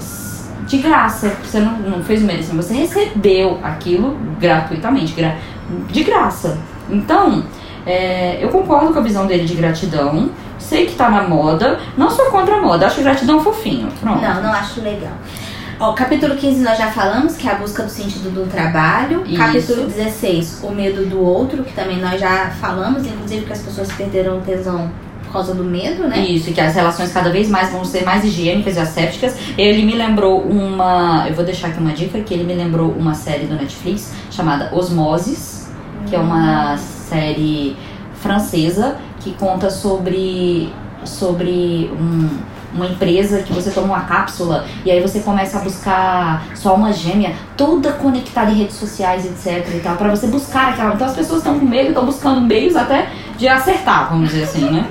[0.67, 5.37] de graça, você não, não fez merecimento, você recebeu aquilo gratuitamente, gra,
[5.89, 6.59] de graça.
[6.89, 7.45] Então,
[7.85, 10.31] é, eu concordo com a visão dele de gratidão.
[10.71, 11.81] Sei que tá na moda.
[11.99, 13.89] Não sou contra a moda, acho gratidão fofinho.
[14.01, 14.23] Pronto.
[14.23, 15.15] Não, não acho legal.
[15.81, 19.25] Ó, capítulo 15 nós já falamos, que é a busca do sentido do trabalho.
[19.27, 19.37] Isso.
[19.37, 23.91] Capítulo 16, o medo do outro, que também nós já falamos, inclusive que as pessoas
[23.91, 24.89] perderam tesão
[25.25, 26.21] por causa do medo, né?
[26.21, 29.37] Isso, e que as relações cada vez mais vão ser mais higiênicas e assépticas.
[29.59, 31.27] Ele me lembrou uma.
[31.29, 34.73] Eu vou deixar aqui uma dica, que ele me lembrou uma série do Netflix chamada
[34.73, 35.69] Osmoses,
[36.07, 37.77] que é uma série
[38.15, 40.73] francesa que conta sobre.
[41.05, 42.29] sobre um,
[42.73, 46.93] uma empresa que você toma uma cápsula e aí você começa a buscar sua alma
[46.93, 50.95] gêmea toda conectada em redes sociais, etc e tal, pra você buscar aquela.
[50.95, 54.71] Então as pessoas estão com medo, estão buscando meios até de acertar, vamos dizer assim,
[54.71, 54.87] né?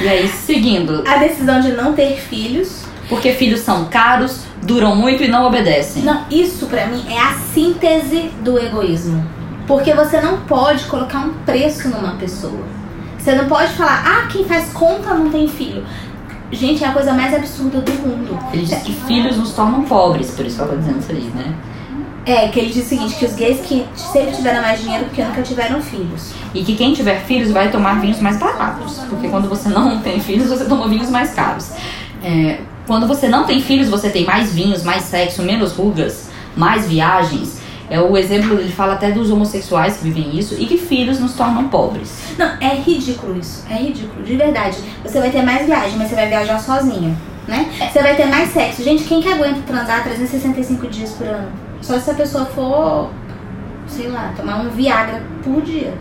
[0.00, 2.84] E aí, seguindo, A decisão de não ter filhos.
[3.08, 6.04] porque filhos são caros, duram muito e não obedecem.
[6.04, 9.26] Não, isso pra mim é a síntese do egoísmo.
[9.66, 12.62] Porque você não pode colocar um preço numa pessoa.
[13.22, 15.84] Você não pode falar, ah, quem faz conta não tem filho.
[16.50, 18.36] Gente, é a coisa mais absurda do mundo.
[18.52, 21.30] Ele diz que filhos nos tornam pobres, por isso que ela tá dizendo isso aí,
[21.32, 21.54] né?
[22.26, 25.22] É, que ele diz o seguinte, que os gays que sempre tiveram mais dinheiro porque
[25.22, 26.32] nunca tiveram filhos.
[26.52, 28.98] E que quem tiver filhos vai tomar vinhos mais baratos.
[29.08, 31.70] Porque quando você não tem filhos, você toma vinhos mais caros.
[32.24, 32.58] É,
[32.88, 37.61] quando você não tem filhos, você tem mais vinhos, mais sexo, menos rugas, mais viagens.
[37.92, 41.34] É o exemplo, ele fala até dos homossexuais que vivem isso e que filhos nos
[41.34, 42.32] tornam pobres.
[42.38, 43.66] Não, é ridículo isso.
[43.68, 44.78] É ridículo, de verdade.
[45.02, 47.14] Você vai ter mais viagem, mas você vai viajar sozinho,
[47.46, 47.70] né?
[47.92, 48.82] Você vai ter mais sexo.
[48.82, 51.52] Gente, quem que aguenta transar 365 dias por ano?
[51.82, 53.10] Só se a pessoa for,
[53.86, 55.92] sei lá, tomar um Viagra por dia.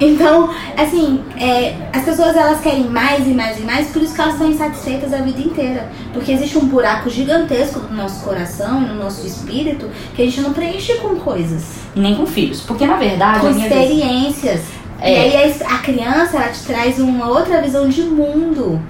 [0.00, 4.20] Então, assim, é, as pessoas elas querem mais e mais e mais, por isso que
[4.20, 5.90] elas estão insatisfeitas a vida inteira.
[6.14, 10.40] Porque existe um buraco gigantesco no nosso coração e no nosso espírito que a gente
[10.40, 11.62] não preenche com coisas,
[11.94, 12.62] E nem com filhos.
[12.62, 14.62] Porque na verdade, com experiências.
[15.02, 15.12] É.
[15.12, 18.80] E aí a, a criança ela te traz uma outra visão de mundo.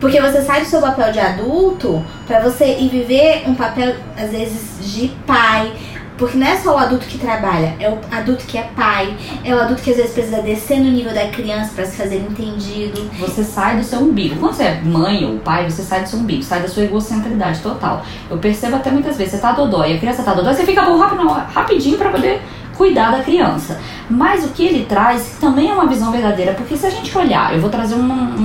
[0.00, 4.30] Porque você sai do seu papel de adulto pra você ir viver um papel, às
[4.30, 5.72] vezes, de pai.
[6.18, 9.54] Porque não é só o adulto que trabalha, é o adulto que é pai, é
[9.54, 13.08] o adulto que às vezes precisa descer no nível da criança pra se fazer entendido.
[13.20, 14.36] Você sai do seu umbigo.
[14.40, 17.60] Quando você é mãe ou pai, você sai do seu umbigo, sai da sua egocentridade
[17.60, 18.04] total.
[18.28, 20.98] Eu percebo até muitas vezes, você tá dodói, a criança tá dodói, você fica bom
[20.98, 22.42] rápido, rapidinho pra poder
[22.76, 23.80] cuidar da criança.
[24.10, 27.54] Mas o que ele traz também é uma visão verdadeira, porque se a gente olhar,
[27.54, 28.02] eu vou trazer um,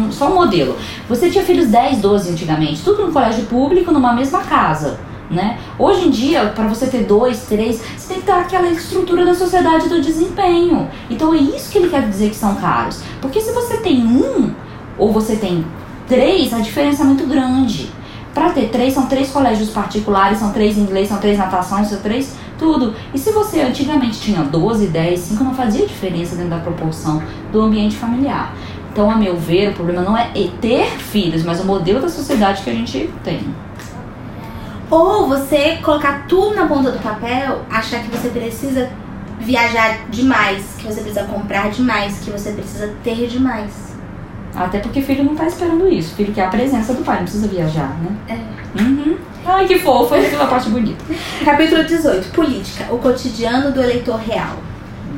[0.08, 0.76] um- só um modelo.
[1.10, 5.00] Você tinha filhos 10, 12 antigamente, tudo no colégio público, numa mesma casa.
[5.32, 5.58] Né?
[5.80, 9.34] Hoje em dia, para você ter dois, três, você tem que ter aquela estrutura da
[9.34, 10.88] sociedade do desempenho.
[11.10, 13.02] Então é isso que ele quer dizer que são caros.
[13.22, 14.52] Porque se você tem um
[14.98, 15.66] ou você tem
[16.08, 17.90] três, a diferença é muito grande.
[18.34, 22.36] Para ter três, são três colégios particulares, são três inglês, são três natação, são três
[22.58, 22.94] tudo.
[23.14, 27.62] E se você antigamente tinha 12, 10, 5, não fazia diferença dentro da proporção do
[27.62, 28.54] ambiente familiar.
[28.92, 30.30] Então, a meu ver, o problema não é
[30.62, 33.42] ter filhos, mas o modelo da sociedade que a gente tem.
[34.89, 38.89] Ou você colocar tudo na ponta do papel, achar que você precisa
[39.39, 43.93] viajar demais, que você precisa comprar demais, que você precisa ter demais.
[44.56, 46.15] Até porque filho não tá esperando isso.
[46.15, 48.12] Filho quer a presença do pai, não precisa viajar, né?
[48.30, 48.82] É.
[48.82, 49.17] Uhum.
[49.46, 51.04] Ai, que fofo, aquela parte bonita.
[51.43, 52.30] Capítulo 18.
[52.30, 52.93] Política.
[52.93, 54.58] O cotidiano do eleitor real.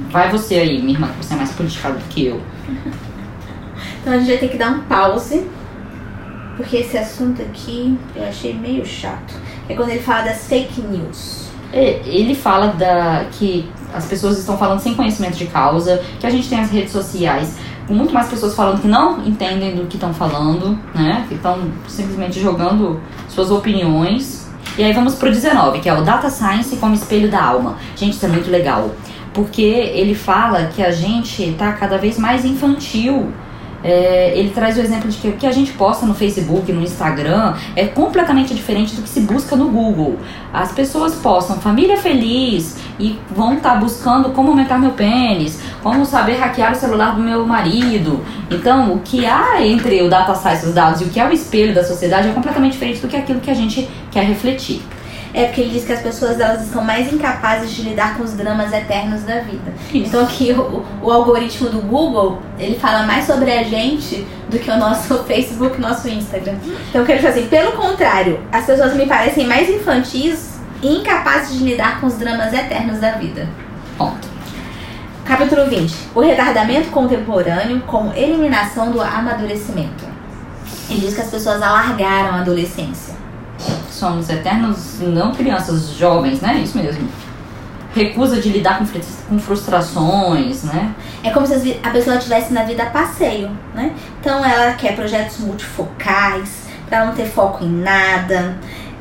[0.09, 2.41] Vai você aí, minha irmã, que você é mais politicada do que eu.
[4.01, 5.45] Então a gente vai ter que dar um pause.
[6.55, 9.33] Porque esse assunto aqui eu achei meio chato.
[9.67, 11.45] É quando ele fala das fake news.
[11.73, 16.29] É, Ele fala da, que as pessoas estão falando sem conhecimento de causa, que a
[16.29, 19.95] gente tem as redes sociais com muito mais pessoas falando que não entendem do que
[19.95, 21.25] estão falando, né?
[21.27, 22.99] Que estão simplesmente jogando
[23.29, 24.49] suas opiniões.
[24.77, 27.77] E aí vamos pro 19, que é o Data Science como espelho da alma.
[27.95, 28.91] Gente, isso é muito legal.
[29.33, 33.31] Porque ele fala que a gente tá cada vez mais infantil.
[33.85, 36.81] É, ele traz o exemplo de que o que a gente posta no Facebook, no
[36.81, 40.17] Instagram, é completamente diferente do que se busca no Google.
[40.51, 46.37] As pessoas postam família feliz e vão estar buscando como aumentar meu pênis, como saber
[46.37, 48.25] hackear o celular do meu marido.
[48.49, 51.31] Então, o que há entre o data science, os dados e o que é o
[51.31, 54.81] espelho da sociedade é completamente diferente do que aquilo que a gente quer refletir.
[55.35, 58.31] É porque ele diz que as pessoas elas estão mais incapazes de lidar com os
[58.31, 59.73] dramas eternos da vida.
[59.93, 60.07] Isso.
[60.07, 64.71] Então aqui o, o algoritmo do Google, ele fala mais sobre a gente do que
[64.71, 66.55] o nosso Facebook, nosso Instagram.
[66.89, 71.59] Então eu quero dizer assim, pelo contrário, as pessoas me parecem mais infantis e incapazes
[71.59, 73.45] de lidar com os dramas eternos da vida.
[73.97, 74.29] Ponto.
[75.25, 76.11] Capítulo 20.
[76.15, 80.05] O retardamento contemporâneo como eliminação do amadurecimento.
[80.89, 83.24] Ele diz que as pessoas alargaram a adolescência.
[83.95, 86.59] Somos eternos, não crianças, jovens, né?
[86.61, 87.07] Isso mesmo.
[87.95, 88.85] Recusa de lidar com,
[89.29, 90.93] com frustrações, né?
[91.23, 93.95] É como se a pessoa estivesse na vida a passeio, né?
[94.19, 98.57] Então ela quer projetos multifocais, pra ela não ter foco em nada.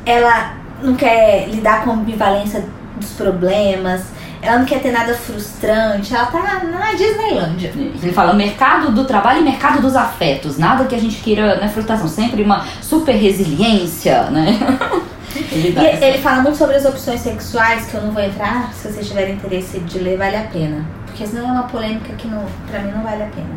[0.07, 2.65] Ela não quer lidar com a ambivalência
[2.97, 4.05] dos problemas.
[4.45, 6.15] Ela não quer ter nada frustrante.
[6.15, 7.73] Ela tá na Disneylândia.
[7.75, 10.59] Ele fala mercado do trabalho e mercado dos afetos.
[10.59, 11.69] Nada que a gente queira, né?
[11.69, 12.07] Frustração.
[12.09, 14.59] Sempre uma super resiliência, né?
[15.51, 18.73] Ele essa- ele fala muito sobre as opções sexuais, que eu não vou entrar.
[18.73, 20.85] Se vocês tiverem interesse de ler, vale a pena.
[21.07, 23.49] Porque senão é uma polêmica que não, pra mim não vale a pena.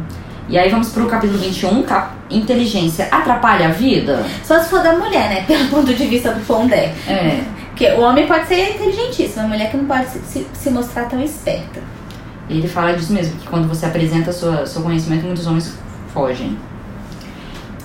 [0.49, 2.13] E aí vamos pro capítulo 21, cap...
[2.31, 4.25] inteligência atrapalha a vida?
[4.43, 5.43] Só se for da mulher, né?
[5.45, 6.93] Pelo ponto de vista do Pondé.
[7.07, 7.41] É.
[7.77, 11.21] Porque o homem pode ser inteligentíssimo, a mulher que não pode se, se, mostrar tão
[11.21, 11.79] esperta.
[12.49, 15.77] Ele fala disso mesmo, que quando você apresenta sua, seu conhecimento, muitos homens
[16.11, 16.57] fogem.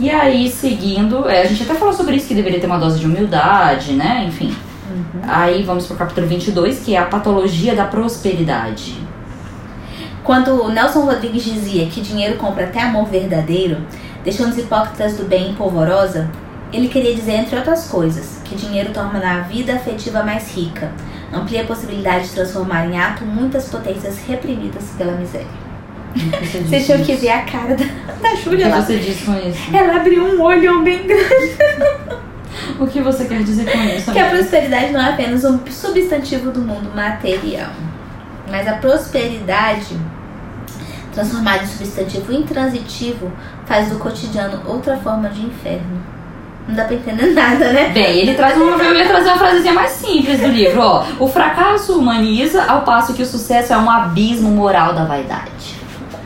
[0.00, 2.98] E aí, seguindo, é, a gente até falou sobre isso, que deveria ter uma dose
[3.00, 4.24] de humildade, né?
[4.26, 4.56] Enfim.
[5.24, 8.96] Aí vamos pro capítulo 22, que é a patologia da prosperidade.
[10.24, 13.76] Quando Nelson Rodrigues dizia que dinheiro compra até amor verdadeiro,
[14.24, 16.30] deixando os hipócritas do bem em polvorosa,
[16.72, 20.92] ele queria dizer, entre outras coisas, que dinheiro torna a vida afetiva mais rica,
[21.32, 25.46] amplia a possibilidade de transformar em ato muitas potências reprimidas pela miséria.
[26.14, 28.82] Você disse tinham que ver a cara da, da O que Júlia lá.
[28.82, 29.74] você diz com isso?
[29.74, 32.22] Ela abriu um olhão bem grande.
[32.78, 34.12] O que você quer dizer com isso?
[34.12, 37.70] Que a prosperidade não é apenas um substantivo do mundo material,
[38.50, 39.96] mas a prosperidade,
[41.14, 43.32] transformada em substantivo intransitivo,
[43.64, 46.02] faz do cotidiano outra forma de inferno.
[46.66, 47.88] Não dá pra entender nada, né?
[47.88, 51.04] Bem, ele traz uma, eu ia trazer uma frasezinha mais simples do livro, ó.
[51.18, 55.76] O fracasso humaniza, ao passo que o sucesso é um abismo moral da vaidade.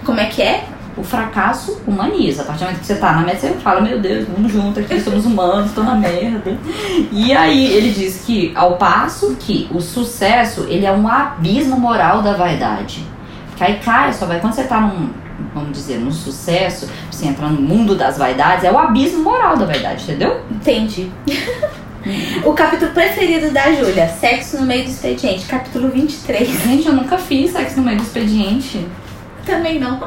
[0.04, 0.64] Como é que é?
[0.96, 2.42] O fracasso humaniza.
[2.42, 4.80] A partir do momento que você tá na merda, você fala, meu Deus, vamos junto
[4.80, 6.56] aqui, somos humanos, tô na merda.
[7.12, 12.22] E aí ele diz que, ao passo que o sucesso, ele é um abismo moral
[12.22, 13.04] da vaidade.
[13.56, 15.10] Que aí cai, só vai quando você tá num,
[15.54, 19.64] vamos dizer, num sucesso, você entra no mundo das vaidades, é o abismo moral da
[19.64, 20.40] vaidade, entendeu?
[20.50, 21.10] Entendi.
[22.44, 26.48] o capítulo preferido da Júlia, Sexo no meio do expediente, capítulo 23.
[26.62, 28.86] Gente, eu nunca fiz sexo no meio do expediente.
[29.46, 30.00] Também não.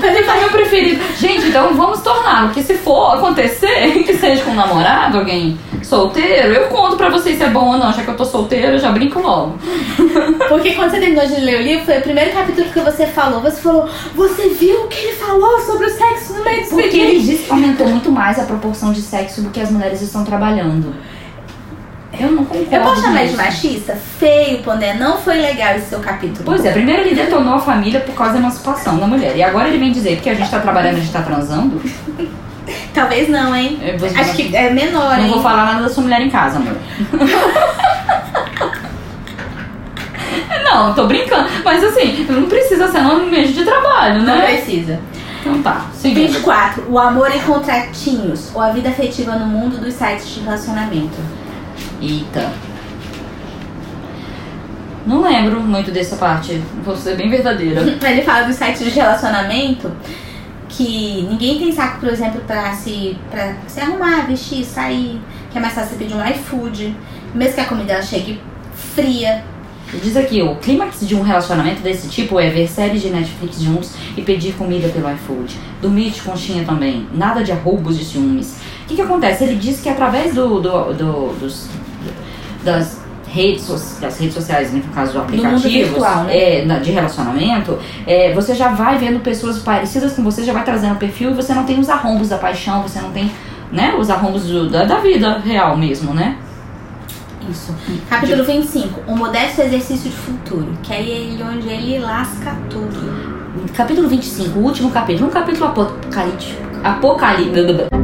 [0.00, 1.02] Mas ele tá meu preferido.
[1.18, 2.44] Gente, então vamos tornar.
[2.44, 7.38] Porque se for acontecer, que seja com um namorado, alguém solteiro, eu conto pra vocês
[7.38, 7.90] se é bom ou não.
[7.90, 9.58] Já que eu tô solteira, eu já brinco logo.
[10.48, 13.40] Porque quando você terminou de ler o livro, foi o primeiro capítulo que você falou.
[13.40, 16.96] Você falou, você viu o que ele falou sobre o sexo no meio do Porque
[16.96, 20.22] ele diz que aumentou muito mais a proporção de sexo do que as mulheres estão
[20.22, 20.94] trabalhando.
[22.20, 22.74] Eu não concordo.
[22.74, 23.96] Eu posso chamar de machista?
[24.18, 24.94] Feio, Pondé.
[24.94, 26.42] Não foi legal esse seu capítulo.
[26.44, 29.36] Pois é, primeiro ele detonou a família por causa da emancipação da mulher.
[29.36, 31.80] E agora ele vem dizer que a gente tá trabalhando, a gente tá transando.
[32.94, 33.78] Talvez não, hein?
[33.98, 35.30] Vou- Acho que é menor, Não hein?
[35.30, 36.76] vou falar nada da sua mulher em casa, amor.
[40.64, 41.48] não, tô brincando.
[41.64, 44.46] Mas assim, não precisa ser no ambiente de trabalho, Não né?
[44.46, 45.00] precisa.
[45.40, 46.28] Então tá, seguindo.
[46.34, 46.84] 24.
[46.88, 48.50] O amor em contratinhos.
[48.54, 51.16] Ou a vida afetiva no mundo dos sites de relacionamento.
[52.02, 52.50] Eita.
[55.06, 56.60] Não lembro muito dessa parte.
[56.84, 57.80] Vou ser bem verdadeira.
[58.02, 59.90] Ele fala dos sites de relacionamento
[60.68, 65.20] que ninguém tem saco, por exemplo, pra se, pra se arrumar, vestir, sair.
[65.50, 66.94] Que é mais fácil pedir um iFood.
[67.34, 68.40] Mesmo que a comida ela chegue
[68.74, 69.44] fria.
[70.02, 73.92] Diz aqui, o clímax de um relacionamento desse tipo é ver séries de Netflix juntos
[74.16, 75.54] e pedir comida pelo iFood.
[75.82, 77.06] Dormir de conchinha também.
[77.12, 78.56] Nada de arroubos de ciúmes.
[78.84, 79.44] O que, que acontece?
[79.44, 81.68] Ele diz que através do, do, do- dos,
[82.64, 83.66] das redes,
[84.00, 86.60] das redes sociais, no caso do aplicativos, virtual, né?
[86.60, 90.96] é, de relacionamento, é, você já vai vendo pessoas parecidas com você, já vai trazendo
[90.96, 93.30] perfil e você não tem os arrombos da paixão, você não tem
[93.70, 96.36] né, os arrombos do- da, da vida real mesmo, né?
[97.50, 97.74] Isso.
[98.08, 99.00] Capítulo 25.
[99.10, 100.68] O modesto exercício de futuro.
[100.82, 103.42] Que aí é ele onde ele lasca tudo.
[103.74, 106.62] Capítulo 25, o último capítulo, um capítulo apocalíptico.
[106.84, 108.01] Apocalíptico.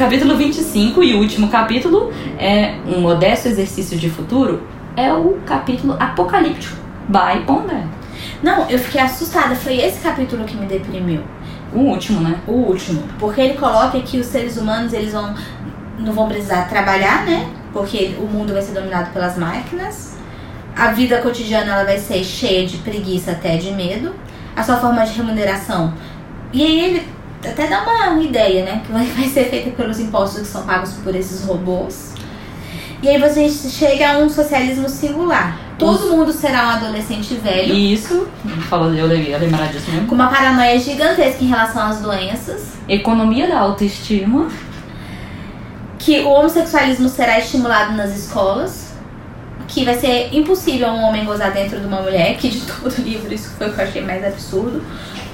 [0.00, 4.66] Capítulo 25 e último capítulo é um modesto exercício de futuro.
[4.96, 6.74] É o capítulo apocalíptico.
[7.06, 7.84] By Pondé.
[8.42, 9.54] Não, eu fiquei assustada.
[9.54, 11.20] Foi esse capítulo que me deprimiu.
[11.74, 12.40] O último, né?
[12.46, 13.02] O último.
[13.18, 15.34] Porque ele coloca que os seres humanos, eles vão
[15.98, 17.50] não vão precisar trabalhar, né?
[17.70, 20.16] porque o mundo vai ser dominado pelas máquinas.
[20.74, 24.14] A vida cotidiana ela vai ser cheia de preguiça até de medo.
[24.56, 25.92] A sua forma de remuneração.
[26.54, 28.82] E aí ele até dá uma ideia, né?
[28.86, 32.10] Que vai ser feita pelos impostos que são pagos por esses robôs.
[33.02, 35.58] E aí você chega a um socialismo singular.
[35.78, 38.28] Todo Os- mundo será um adolescente velho, Isso,
[38.68, 40.06] falando, eu lembrar disso mesmo.
[40.06, 42.72] com uma paranoia gigantesca em relação às doenças.
[42.88, 44.48] Economia da autoestima.
[45.98, 48.92] que o homossexualismo será estimulado nas escolas,
[49.68, 53.32] que vai ser impossível um homem gozar dentro de uma mulher, que de todo livro
[53.32, 54.82] isso foi o que eu achei mais absurdo.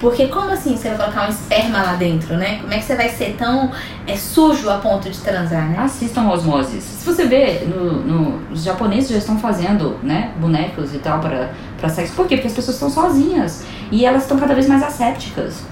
[0.01, 2.59] Porque como assim você vai colocar um esperma lá dentro, né?
[2.61, 3.71] Como é que você vai ser tão
[4.07, 5.79] é, sujo a ponto de transar, né?
[5.79, 6.85] Assistam Osmoses.
[6.85, 11.51] Se você vê, no, no- os japoneses já estão fazendo, né, bonecos e tal para
[11.79, 12.15] para sexo.
[12.15, 12.37] Por quê?
[12.37, 13.65] Porque as pessoas estão sozinhas.
[13.91, 15.63] E elas estão cada vez mais assépticas.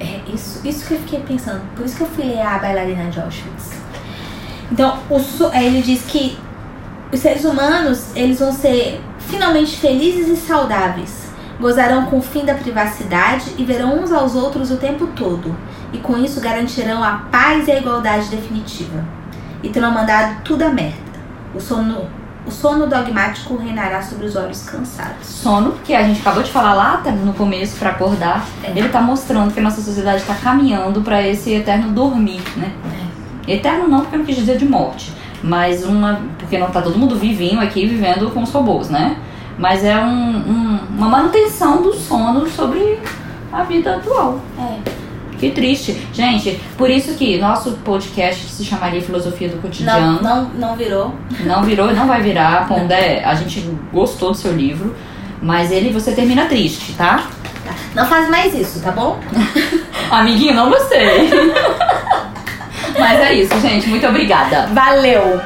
[0.00, 1.60] É isso, isso que eu fiquei pensando.
[1.76, 3.70] Por isso que eu fui ler a bailarina de Auschwitz.
[4.72, 5.16] Então, o,
[5.54, 6.38] ele diz que
[7.12, 11.19] os seres humanos, eles vão ser finalmente felizes e saudáveis.
[11.60, 15.54] Gozarão com o fim da privacidade e verão uns aos outros o tempo todo.
[15.92, 19.04] E com isso garantirão a paz e a igualdade definitiva.
[19.62, 20.96] E terão mandado tudo a merda.
[21.54, 22.06] O sono,
[22.46, 25.26] o sono dogmático reinará sobre os olhos cansados.
[25.26, 28.70] Sono, que a gente acabou de falar lá tá, no começo para acordar, É.
[28.70, 32.72] ele tá mostrando que a nossa sociedade está caminhando para esse eterno dormir, né?
[33.46, 36.20] Eterno não, porque eu não quis dizer de morte, mas uma.
[36.38, 39.16] Porque não tá todo mundo vivinho aqui vivendo com os robôs, né?
[39.60, 40.08] Mas é um,
[40.38, 42.98] um- uma manutenção do sono sobre
[43.52, 44.40] a vida atual.
[44.58, 44.78] É.
[45.38, 46.00] Que triste.
[46.12, 50.22] Gente, por isso que nosso podcast se chamaria Filosofia do Não, Cotidiano.
[50.22, 51.14] não, não virou.
[51.40, 52.66] Não virou e não vai virar.
[52.68, 53.60] Pondé, a gente
[53.92, 54.94] gostou do seu livro,
[55.42, 57.24] mas ele você termina triste, tá?
[57.94, 59.18] Não faz mais isso, tá bom?
[60.10, 61.30] Amiguinho, não gostei.
[62.98, 63.88] mas é isso, gente.
[63.88, 64.66] Muito obrigada.
[64.72, 65.40] Valeu!